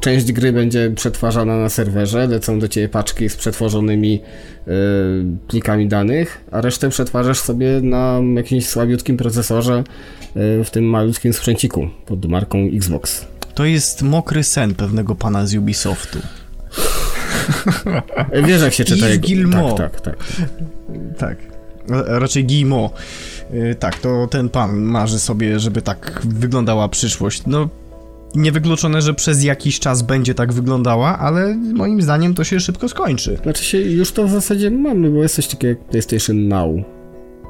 [0.00, 4.12] Część gry będzie przetwarzana na serwerze, lecą do ciebie paczki z przetworzonymi
[4.66, 4.72] yy,
[5.48, 9.84] plikami danych, a resztę przetwarzasz sobie na jakimś słabiutkim procesorze
[10.34, 13.37] yy, w tym malutkim sprzęciku pod marką Xbox.
[13.58, 16.18] To jest mokry sen pewnego pana z Ubisoftu.
[18.46, 19.74] Wiesz jak się czyta Yves Gilmore.
[19.74, 20.16] Tak, tak, tak.
[21.18, 21.38] Tak.
[22.06, 22.92] Raczej Guillemot.
[23.78, 27.42] Tak, to ten pan marzy sobie, żeby tak wyglądała przyszłość.
[27.46, 27.68] No,
[28.34, 33.38] niewykluczone, że przez jakiś czas będzie tak wyglądała, ale moim zdaniem to się szybko skończy.
[33.42, 36.70] Znaczy się, już to w zasadzie mamy, bo jest coś takiego jak PlayStation Now.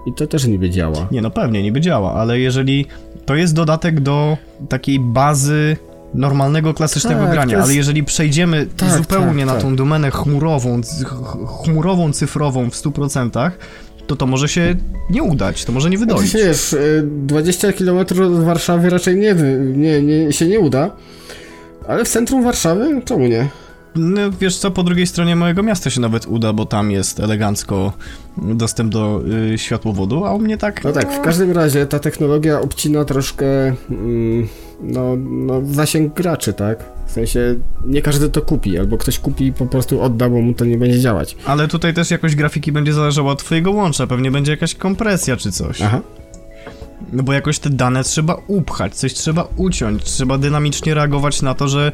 [0.06, 1.08] I to też niby działa.
[1.10, 2.86] Nie, no pewnie niby działa, ale jeżeli
[3.26, 4.36] to jest dodatek do
[4.68, 5.76] takiej bazy
[6.14, 7.64] normalnego, klasycznego tak, grania, jest...
[7.64, 9.76] ale jeżeli przejdziemy tak, zupełnie tak, na tą tak.
[9.76, 10.80] domenę chmurową,
[11.64, 13.50] chmurową, cyfrową w 100%,
[14.06, 14.74] to to może się
[15.10, 16.30] nie udać, to może nie wydolić.
[16.30, 19.34] Znaczy, wiesz, 20 km od Warszawy raczej nie,
[19.74, 20.90] nie, nie, się nie uda,
[21.88, 23.48] ale w centrum Warszawy czemu nie?
[23.98, 27.92] No, wiesz co, po drugiej stronie mojego miasta się nawet uda, bo tam jest elegancko
[28.36, 29.22] dostęp do
[29.54, 30.84] y, światłowodu, a u mnie tak...
[30.84, 33.46] No tak, w każdym razie ta technologia obcina troszkę
[33.90, 34.48] mm,
[34.80, 36.84] no, no, zasięg graczy, tak?
[37.06, 37.54] W sensie
[37.86, 40.78] nie każdy to kupi, albo ktoś kupi i po prostu odda, bo mu to nie
[40.78, 41.36] będzie działać.
[41.44, 45.52] Ale tutaj też jakość grafiki będzie zależała od twojego łącza, pewnie będzie jakaś kompresja czy
[45.52, 45.82] coś.
[45.82, 46.00] Aha.
[47.12, 51.68] No bo jakoś te dane trzeba upchać, coś trzeba uciąć, trzeba dynamicznie reagować na to,
[51.68, 51.92] że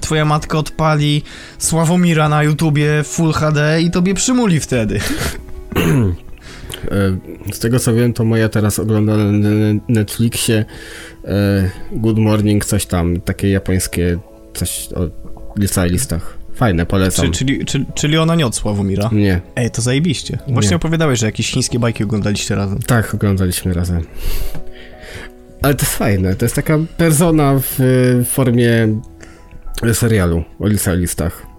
[0.00, 1.22] twoja matka odpali
[1.58, 5.00] Sławomira na YouTubie Full HD i tobie przymuli wtedy.
[6.90, 7.18] E,
[7.52, 10.64] z tego co wiem, to moja teraz ogląda na Netflixie
[11.24, 14.18] e, Good Morning, coś tam, takie japońskie,
[14.54, 15.00] coś o
[15.56, 16.39] licealistach.
[16.60, 17.26] Fajne, polecam.
[17.26, 19.08] Czy, czyli, czy, czyli ona nie od Sławomira?
[19.12, 19.40] Nie.
[19.56, 20.38] Ej, to zajebiście.
[20.48, 20.76] Właśnie nie.
[20.76, 22.78] opowiadałeś, że jakieś chińskie bajki oglądaliście razem.
[22.78, 24.02] Tak, oglądaliśmy razem.
[25.62, 27.78] Ale to jest fajne, to jest taka persona w
[28.30, 28.88] formie
[29.92, 31.49] serialu o licealistach.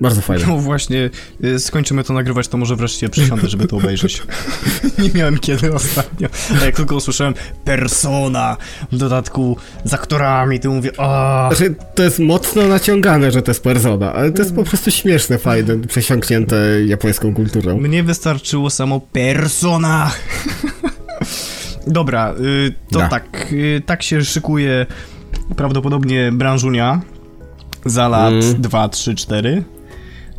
[0.00, 0.46] Bardzo fajne.
[0.46, 1.10] No właśnie,
[1.44, 4.22] y, skończymy to nagrywać, to może wreszcie przysiądę, żeby to obejrzeć.
[4.98, 6.28] Nie miałem kiedy ostatnio.
[6.60, 7.34] A jak tylko usłyszałem
[7.64, 8.56] persona,
[8.92, 11.48] w dodatku z aktorami, to mówię, a.
[11.52, 15.38] Znaczy, to jest mocno naciągane, że to jest persona, ale to jest po prostu śmieszne,
[15.38, 16.56] fajne, przesiąknięte
[16.86, 17.78] japońską kulturą.
[17.78, 20.10] Mnie wystarczyło samo persona.
[21.86, 23.08] Dobra, y, to da.
[23.08, 24.86] tak, y, tak się szykuje
[25.56, 27.00] prawdopodobnie branżunia
[27.84, 28.62] za lat mm.
[28.62, 29.64] 2, 3, 4.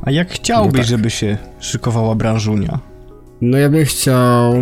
[0.01, 0.87] A jak chciałbyś, no tak.
[0.87, 2.79] żeby się szykowała branżunia?
[3.41, 4.53] No ja bym chciał...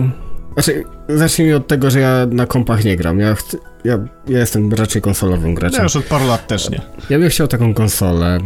[0.54, 3.20] Znaczy, zacznijmy od tego, że ja na kompach nie gram.
[3.20, 3.36] Ja,
[3.84, 5.78] ja, ja jestem raczej konsolowym graczem.
[5.78, 6.82] Ja już od paru lat też nie.
[7.10, 8.40] Ja bym chciał taką konsolę,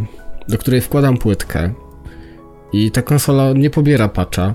[0.48, 1.74] do której wkładam płytkę
[2.74, 4.54] i ta konsola nie pobiera patcha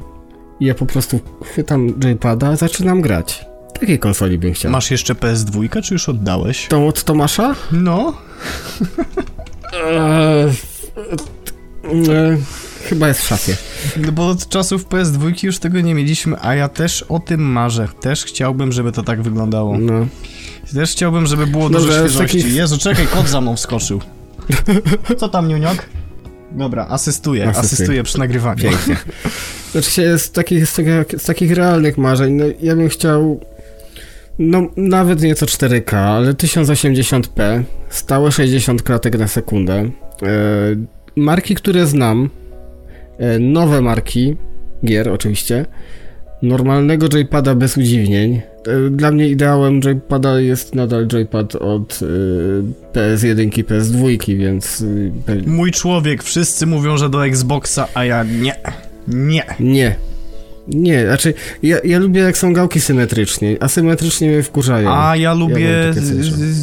[0.60, 3.44] i ja po prostu chwytam joypada, zaczynam grać.
[3.80, 4.72] Takiej konsoli bym chciał.
[4.72, 6.66] Masz jeszcze PS2, czy już oddałeś?
[6.68, 7.54] Tą od Tomasza?
[7.72, 8.12] No.
[9.72, 10.50] eee,
[12.88, 13.56] chyba jest w szafie.
[13.96, 17.88] No bo od czasów PS2 już tego nie mieliśmy, a ja też o tym marzę.
[18.00, 19.78] Też chciałbym, żeby to tak wyglądało.
[19.78, 20.06] No.
[20.74, 22.38] Też chciałbym, żeby było dużo świeżości.
[22.38, 22.54] Takich...
[22.54, 24.00] Jezu, czekaj, kot za mną wskoczył.
[25.18, 25.86] Co tam, Niuniok?
[26.52, 28.62] Dobra, asystuję, asystuję przy nagrywaniu.
[28.62, 28.96] Pięknie.
[29.72, 33.40] Znaczy się z takich, z, takich, z takich realnych marzeń, no ja bym chciał
[34.38, 39.90] no nawet nieco 4K, ale 1080p, stałe 60 klatek na sekundę,
[40.22, 42.30] yy, marki, które znam,
[43.18, 44.36] e, nowe marki,
[44.84, 45.66] gier oczywiście,
[46.42, 48.34] normalnego joypada bez udziwnień.
[48.66, 54.84] E, dla mnie ideałem joypada jest nadal joypad od e, PS1 i PS2, więc...
[55.46, 58.56] Mój człowiek, wszyscy mówią, że do Xboxa, a ja nie.
[59.08, 59.44] Nie.
[59.60, 59.96] Nie.
[60.68, 64.94] Nie, znaczy ja, ja lubię jak są gałki symetrycznie, asymetrycznie mnie wkurzają.
[64.94, 66.02] A ja lubię ja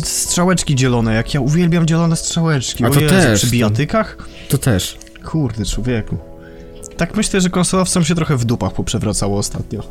[0.03, 2.85] strzałeczki dzielone, jak ja uwielbiam dzielone strzałeczki.
[2.85, 3.41] A to Jezu, też.
[3.41, 4.17] Przy bijatykach?
[4.49, 4.97] To też.
[5.25, 6.17] Kurde, człowieku.
[6.97, 9.83] Tak myślę, że konsolowcom się trochę w dupach poprzewracało ostatnio.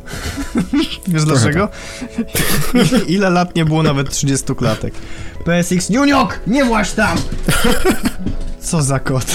[1.07, 1.69] Wiesz dlaczego?
[2.17, 3.09] Tak.
[3.15, 4.93] Ile lat nie było nawet 30 klatek.
[5.45, 7.17] PSX, Juniok, nie właś tam!
[8.63, 9.25] Co za kot.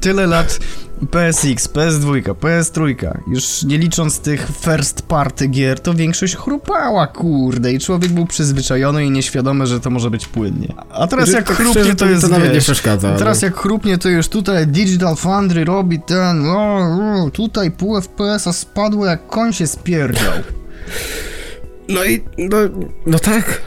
[0.00, 0.58] Tyle lat
[1.10, 2.94] PSX, PS2, PS3,
[3.30, 9.06] już nie licząc tych first party gier, to większość chrupała, kurde, i człowiek był przyzwyczajony
[9.06, 10.68] i nieświadomy, że to może być płynnie.
[10.90, 13.08] A teraz jak Tak chrupnie, to jest, to nawet nie wiesz, przeszkadza.
[13.08, 18.00] ale- Teraz jak chrupnie, to już tutaj Digital Foundry robi ten, no, no tutaj pół
[18.00, 20.32] FPS-a spadło jak koń się spierdział.
[21.88, 22.56] No i, no,
[23.06, 23.60] no tak,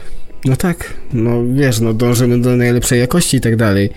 [0.44, 3.90] no tak, no wiesz, no dążymy do najlepszej jakości i tak dalej.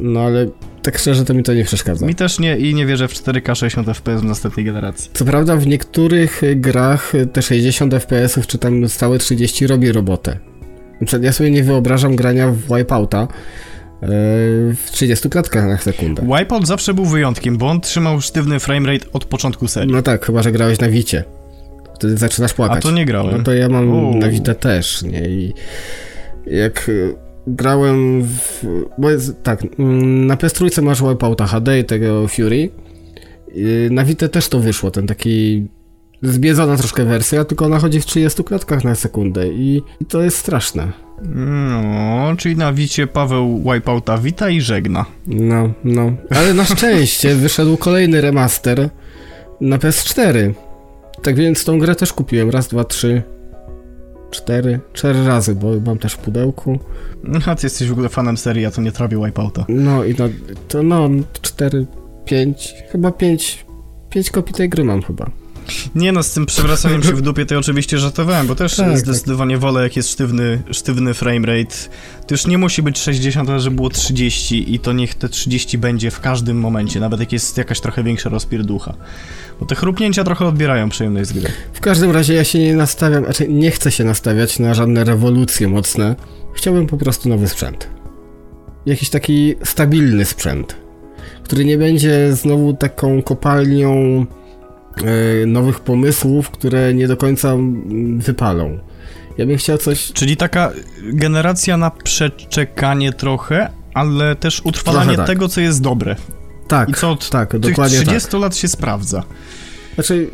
[0.00, 0.46] No ale
[0.82, 2.06] tak szczerze to mi to nie przeszkadza.
[2.06, 5.10] Mi też nie i nie wierzę w 4K 60 FPS w następnej generacji.
[5.14, 10.38] Co prawda w niektórych grach te 60 FPS-ów czy tam stałe 30 robi robotę.
[11.00, 13.26] Na przykład ja sobie nie wyobrażam grania w Wipeouta y,
[14.74, 16.22] w 30 klatkach na sekundę.
[16.22, 19.92] Wipeout zawsze był wyjątkiem, bo on trzymał sztywny framerate od początku serii.
[19.92, 21.24] No tak, chyba że grałeś na Wicie.
[22.02, 22.78] Wtedy zaczynasz płakać.
[22.78, 23.38] A to nie grałem.
[23.38, 24.16] No to ja mam Uuu.
[24.18, 25.28] na Vita też, nie?
[25.28, 25.52] I
[26.46, 27.14] jak y,
[27.46, 28.64] grałem w...
[28.98, 32.70] Bo jest, tak, mm, na PS3 masz Wipeouta HD i tego Fury.
[33.56, 35.66] Y, Na Vita też to wyszło, ten taki
[36.22, 40.36] zbiedzona troszkę wersja, tylko ona chodzi w 30 klatkach na sekundę i, i to jest
[40.38, 40.92] straszne.
[41.34, 45.04] No, czyli na wicie Paweł Wipeouta wita i żegna.
[45.26, 46.12] No, no.
[46.30, 48.88] Ale na szczęście wyszedł kolejny remaster
[49.60, 50.52] na PS4.
[51.22, 52.50] Tak więc tą grę też kupiłem.
[52.50, 53.22] Raz, dwa, trzy,
[54.30, 54.80] cztery.
[54.92, 56.78] Cztery razy, bo mam też w pudełku.
[57.46, 59.64] A ty jesteś w ogóle fanem serii, ja to nie trawię Wipeouta.
[59.68, 60.28] No i no,
[60.68, 61.08] to no,
[61.42, 61.86] cztery,
[62.24, 63.66] pięć, chyba pięć,
[64.10, 65.30] pięć kopii tej gry mam chyba.
[65.94, 69.58] Nie no, z tym przewracaniem się w dupie to oczywiście żartowałem, bo też Tak, zdecydowanie
[69.58, 71.74] wolę jak jest sztywny, sztywny framerate.
[72.26, 75.78] To już nie musi być 60, ale żeby było 30 i to niech te 30
[75.78, 78.94] będzie w każdym momencie, nawet jak jest jakaś trochę większa rozpierducha.
[79.60, 81.48] Bo te chrupnięcia trochę odbierają przyjemność z gry.
[81.72, 85.68] W każdym razie ja się nie nastawiam, znaczy nie chcę się nastawiać na żadne rewolucje
[85.68, 86.16] mocne.
[86.54, 87.88] Chciałbym po prostu nowy sprzęt.
[88.86, 90.76] Jakiś taki stabilny sprzęt,
[91.44, 94.26] który nie będzie znowu taką kopalnią
[95.46, 98.78] nowych pomysłów, które nie do końca mm, wypalą.
[99.38, 105.26] Ja bym chciał coś Czyli taka generacja na przeczekanie trochę, ale też utrwalanie tak.
[105.26, 106.16] tego, co jest dobre.
[106.68, 108.40] tak, I co od tak, tych dokładnie 30 tak.
[108.40, 109.22] lat się sprawdza.
[109.94, 110.30] Znaczy,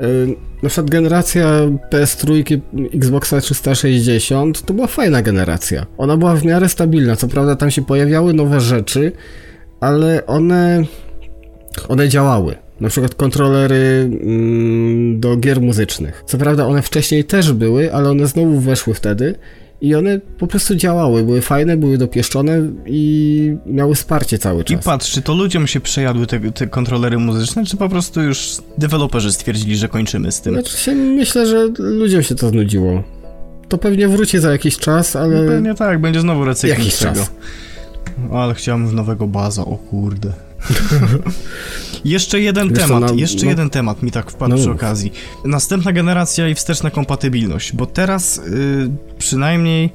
[0.00, 1.46] yy, na przykład generacja
[1.92, 2.60] PS3,
[2.94, 5.86] Xboxa 360 to była fajna generacja.
[5.98, 7.16] Ona była w miarę stabilna.
[7.16, 9.12] Co prawda tam się pojawiały nowe rzeczy,
[9.80, 10.84] ale one,
[11.88, 12.56] one działały.
[12.80, 16.22] Na przykład kontrolery mm, do gier muzycznych.
[16.26, 19.34] Co prawda one wcześniej też były, ale one znowu weszły wtedy
[19.80, 21.22] i one po prostu działały.
[21.22, 24.84] Były fajne, były dopieszczone i miały wsparcie cały I czas.
[24.84, 29.32] patrz, czy to ludziom się przejadły te, te kontrolery muzyczne, czy po prostu już deweloperzy
[29.32, 30.54] stwierdzili, że kończymy z tym?
[30.54, 33.02] Znaczy myślę, że ludziom się to znudziło.
[33.68, 35.42] To pewnie wróci za jakiś czas, ale...
[35.42, 37.30] No Pewnie tak, będzie znowu recykling Jakiś czas.
[38.32, 40.32] Ale chciałem w nowego baza, o kurde.
[42.04, 44.70] jeszcze jeden Wiesz co, temat, no- jeszcze no- jeden temat mi tak wpadł No przy
[44.70, 45.12] okazji.
[45.44, 49.90] Następna generacja i wsteczna kompatybilność, bo teraz y, przynajmniej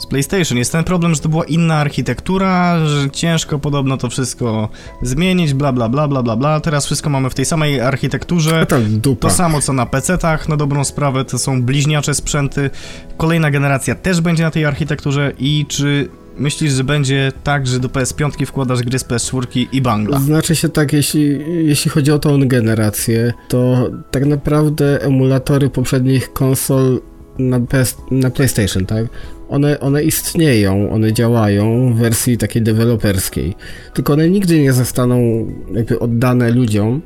[0.00, 4.68] z PlayStation jest ten problem, że to była inna architektura, że ciężko podobno to wszystko
[5.02, 6.60] zmienić, bla bla bla bla bla bla.
[6.60, 8.66] Teraz wszystko mamy w tej samej architekturze.
[8.88, 9.28] Dupa.
[9.28, 12.70] To samo co na PC-tach, na dobrą sprawę, to są bliźniacze sprzęty.
[13.16, 16.08] Kolejna generacja też będzie na tej architekturze i czy
[16.40, 20.20] myślisz, że będzie tak, że do PS5 wkładasz gry z PS4 i bangla?
[20.20, 27.00] Znaczy się tak, jeśli, jeśli chodzi o tą generację, to tak naprawdę emulatory poprzednich konsol
[27.38, 29.06] na, PS, na PlayStation, tak?
[29.48, 33.54] One, one istnieją, one działają w wersji takiej deweloperskiej.
[33.94, 37.02] Tylko one nigdy nie zostaną jakby oddane ludziom,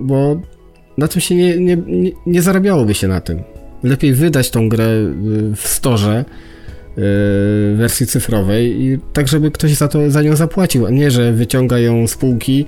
[0.00, 0.40] bo
[0.98, 3.42] na tym się nie, nie, nie, nie zarabiałoby się na tym.
[3.82, 4.86] Lepiej wydać tą grę
[5.56, 6.24] w storze,
[7.76, 11.78] wersji cyfrowej i tak, żeby ktoś za to za nią zapłacił, a nie, że wyciąga
[11.78, 12.64] ją z półki yy,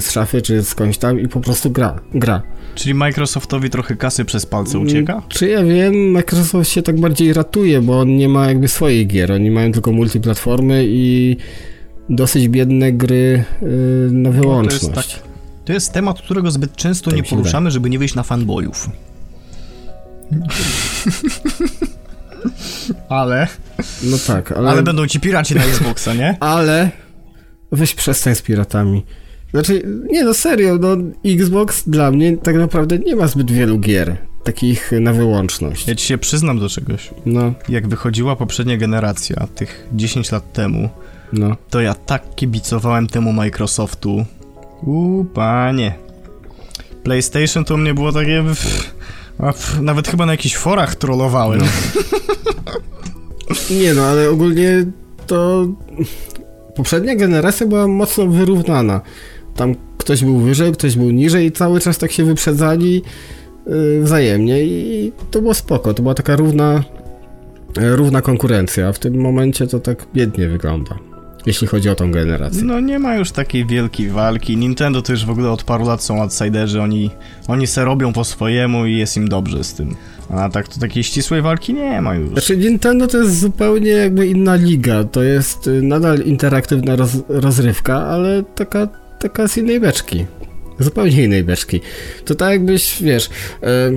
[0.00, 2.00] z szafy czy skądś tam i po prostu gra.
[2.14, 2.42] gra.
[2.74, 5.12] Czyli Microsoftowi trochę kasy przez palce ucieka?
[5.12, 9.06] Mm, Czy ja wiem, Microsoft się tak bardziej ratuje, bo on nie ma jakby swoich
[9.06, 11.36] gier, oni mają tylko multiplatformy i
[12.10, 13.68] dosyć biedne gry yy,
[14.12, 14.82] na Bo To wyłączność.
[14.82, 15.28] jest, tak,
[15.64, 18.90] to jest temat, którego zbyt często Tak nie poruszamy, żeby nie wyjść na fanboyów.
[23.08, 23.46] ale,
[24.02, 24.70] No tak, ale...
[24.70, 26.36] ale będą ci piraci na Xboxa, nie?
[26.40, 26.90] Ale
[27.72, 29.04] weź przestań z piratami.
[29.50, 30.96] Znaczy, nie no serio, no
[31.26, 35.88] Xbox dla mnie tak naprawdę nie ma zbyt wielu gier takich na wyłączność.
[35.88, 37.10] Ja ci się przyznam do czegoś.
[37.26, 40.88] No, Jak wychodziła poprzednia generacja, tych 10 lat temu,
[41.32, 41.56] no.
[41.70, 44.24] to ja tak kibicowałem temu Microsoftu.
[44.82, 45.94] Uuu, panie.
[47.02, 48.42] PlayStation to u mnie było takie...
[48.42, 48.94] pff,
[49.82, 51.60] nawet chyba na jakichś forach trollowałem.
[53.70, 54.86] Nie no, ale ogólnie
[55.26, 55.66] to
[56.76, 59.00] poprzednia generacja była mocno wyrównana.
[59.56, 63.02] Tam ktoś był wyżej, ktoś był niżej i cały czas tak się wyprzedzali
[63.66, 65.94] yy, wzajemnie i to było spoko.
[65.94, 66.84] To była taka równa,
[67.76, 68.92] równa konkurencja.
[68.92, 71.07] W tym momencie to tak biednie wygląda.
[71.48, 72.62] Jeśli chodzi o tą generację.
[72.64, 74.56] No nie ma już takiej wielkiej walki.
[74.56, 77.10] Nintendo to już w ogóle od paru lat są outsiderzy, oni,
[77.46, 79.96] oni se robią po swojemu i jest im dobrze z tym.
[80.30, 82.30] A tak to takiej ścisłej walki nie ma już.
[82.30, 85.04] Znaczy Nintendo to jest zupełnie jakby inna liga.
[85.04, 88.88] To jest y, nadal interaktywna roz, rozrywka, ale taka,
[89.20, 90.26] taka z innej beczki.
[90.78, 91.80] Zupełnie innej beczki.
[92.24, 93.30] To tak jakbyś, wiesz,
[93.62, 93.90] e,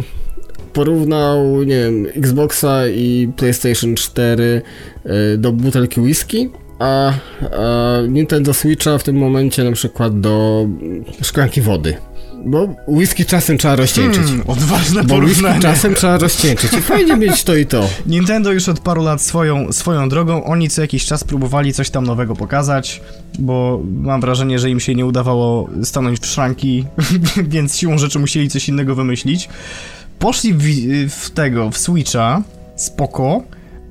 [0.74, 4.62] porównał, nie wiem, Xboxa i PlayStation 4
[5.06, 6.50] e, do butelki whisky,
[6.82, 7.14] a, a
[8.08, 10.66] Nintendo Switcha w tym momencie na przykład do
[11.22, 11.98] szklanki wody.
[12.46, 14.24] Bo whisky czasem trzeba rozcieńczyć.
[14.24, 15.62] Hmm, odważne Bo whisky porównanie.
[15.62, 16.74] czasem trzeba rozcieńczyć.
[16.74, 17.90] I fajnie mieć to i to.
[18.06, 22.06] Nintendo już od paru lat swoją, swoją drogą, oni co jakiś czas próbowali coś tam
[22.06, 23.02] nowego pokazać,
[23.40, 26.86] bo mam wrażenie, że im się nie udawało stanąć w szranki,
[27.54, 29.50] więc siłą rzeczy musieli coś innego wymyślić.
[30.20, 30.64] Poszli w,
[31.10, 32.42] w tego, w Switcha,
[32.76, 33.44] spoko,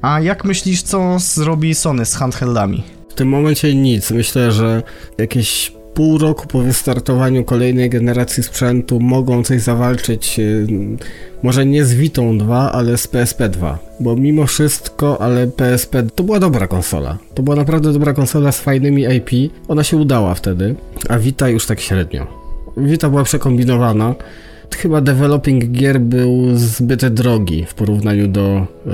[0.03, 2.82] a jak myślisz, co zrobi Sony z handheldami?
[3.09, 4.11] W tym momencie nic.
[4.11, 4.82] Myślę, że
[5.18, 10.66] jakieś pół roku po wystartowaniu kolejnej generacji sprzętu mogą coś zawalczyć, yy,
[11.42, 13.78] może nie z Vitą 2, ale z PSP 2.
[14.01, 17.18] Bo mimo wszystko, ale PSP to była dobra konsola.
[17.34, 19.53] To była naprawdę dobra konsola z fajnymi IP.
[19.68, 20.74] Ona się udała wtedy,
[21.09, 22.26] a Vita już tak średnio.
[22.76, 24.14] Vita była przekombinowana.
[24.76, 28.92] Chyba developing gier był zbyt drogi w porównaniu do yy,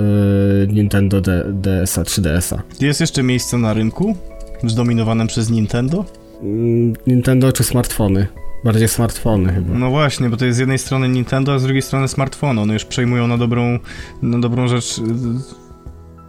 [0.73, 2.63] Nintendo D- DS-a 3DS-a.
[2.85, 4.17] Jest jeszcze miejsce na rynku
[4.65, 6.05] zdominowanym przez Nintendo?
[6.43, 8.27] Mm, Nintendo czy smartfony?
[8.65, 9.79] Bardziej smartfony chyba.
[9.79, 12.61] No właśnie, bo to jest z jednej strony Nintendo, a z drugiej strony smartfony.
[12.61, 13.79] One już przejmują na dobrą,
[14.23, 15.03] na dobrą rzecz y,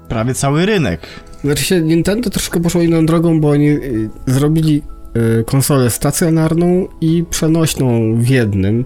[0.09, 1.07] prawie cały rynek.
[1.43, 4.81] Znaczy się Nintendo troszkę poszło inną drogą, bo oni y, zrobili
[5.39, 8.85] y, konsolę stacjonarną i przenośną w jednym.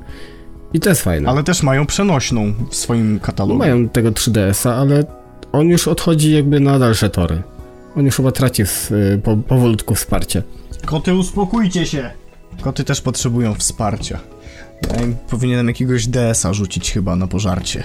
[0.73, 1.29] I to jest fajne.
[1.29, 3.59] Ale też mają przenośną w swoim katalogu.
[3.59, 5.03] Mają tego 3DS-a, ale
[5.51, 7.41] on już odchodzi jakby na dalsze tory.
[7.95, 10.43] On już chyba traci w, y, po, powolutku wsparcie.
[10.85, 12.11] Koty, uspokójcie się!
[12.61, 14.19] Koty też potrzebują wsparcia.
[14.89, 17.83] Ja im powinienem jakiegoś DS-a rzucić chyba na pożarcie.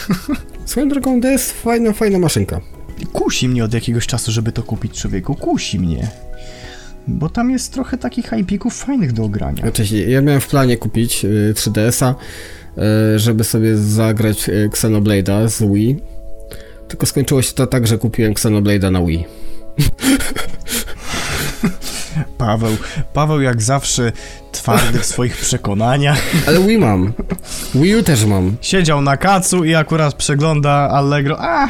[0.64, 2.60] Swoją drogą DS fajna, fajna maszynka.
[3.12, 5.34] Kusi mnie od jakiegoś czasu, żeby to kupić człowieku.
[5.34, 6.10] Kusi mnie.
[7.08, 9.62] Bo tam jest trochę takich IP-ków fajnych do ogrania.
[9.62, 12.14] Znaczy, ja miałem w planie kupić y, 3DS-a,
[13.14, 15.96] y, żeby sobie zagrać y, Xenoblade'a z Wii.
[16.88, 19.24] Tylko skończyło się to tak, że kupiłem Xenoblade'a na Wii.
[22.38, 22.76] Paweł,
[23.12, 24.12] Paweł jak zawsze
[24.52, 26.18] twardy w swoich przekonaniach.
[26.46, 27.12] Ale Wii mam.
[27.74, 28.56] Wii U też mam.
[28.60, 31.36] Siedział na kacu i akurat przegląda Allegro.
[31.40, 31.68] A!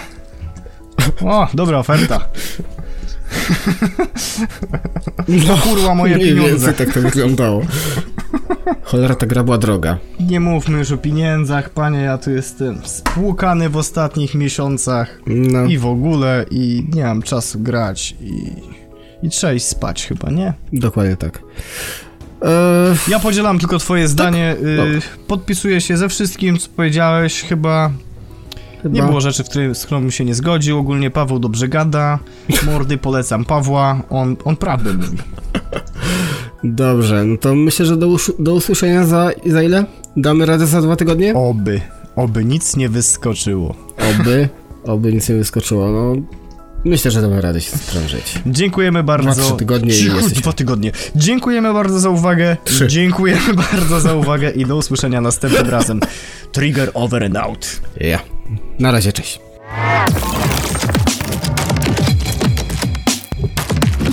[1.24, 2.28] O, dobra oferta.
[5.28, 6.50] No, Kurwa, moje mniej pieniądze.
[6.66, 7.62] więcej tak to wyglądało.
[8.82, 9.98] Cholera, ta gra była droga.
[10.20, 15.78] Nie mówmy już o pieniędzach, panie, ja tu jestem spłukany w ostatnich miesiącach No, i
[15.78, 18.52] w ogóle i nie mam czasu grać i...
[19.22, 20.52] I trzeba iść spać chyba, nie?
[20.72, 21.42] dokładnie tak.
[22.42, 22.50] Eee,
[23.08, 25.00] Ja podzielam tylko twoje zdanie, y, dobra.
[25.26, 27.90] podpisuję się ze wszystkim, co powiedziałeś, chyba
[28.88, 29.02] chyba...
[29.02, 32.18] nie było rzeczy, w której, z którą bym się nie zgodził, ogólnie Paweł dobrze gada,
[32.66, 35.18] mordy polecam Pawła, on, on prawdę mówi.
[36.64, 39.84] Dobrze, no to myślę, że do, do usłyszenia za, za ile?
[40.16, 41.34] Damy radę za dwa tygodnie?
[41.34, 41.80] Oby,
[42.16, 43.74] oby nic nie wyskoczyło.
[44.10, 44.48] Oby,
[44.84, 46.16] oby nic nie wyskoczyło, no...
[46.86, 48.34] Myślę, że damy radę się sprężyć.
[48.46, 49.30] Dziękujemy bardzo.
[49.30, 50.10] Dwa, trzy tygodnie i.
[50.34, 50.92] Dwa tygodnie.
[51.16, 52.56] Dziękujemy bardzo za uwagę.
[52.64, 52.88] Trzy.
[52.88, 56.00] Dziękujemy bardzo za uwagę i do usłyszenia następnym razem.
[56.52, 57.80] Trigger over and out.
[58.00, 58.18] Ja.
[58.78, 59.40] Na razie, cześć.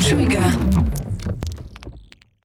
[0.03, 0.43] Trigger.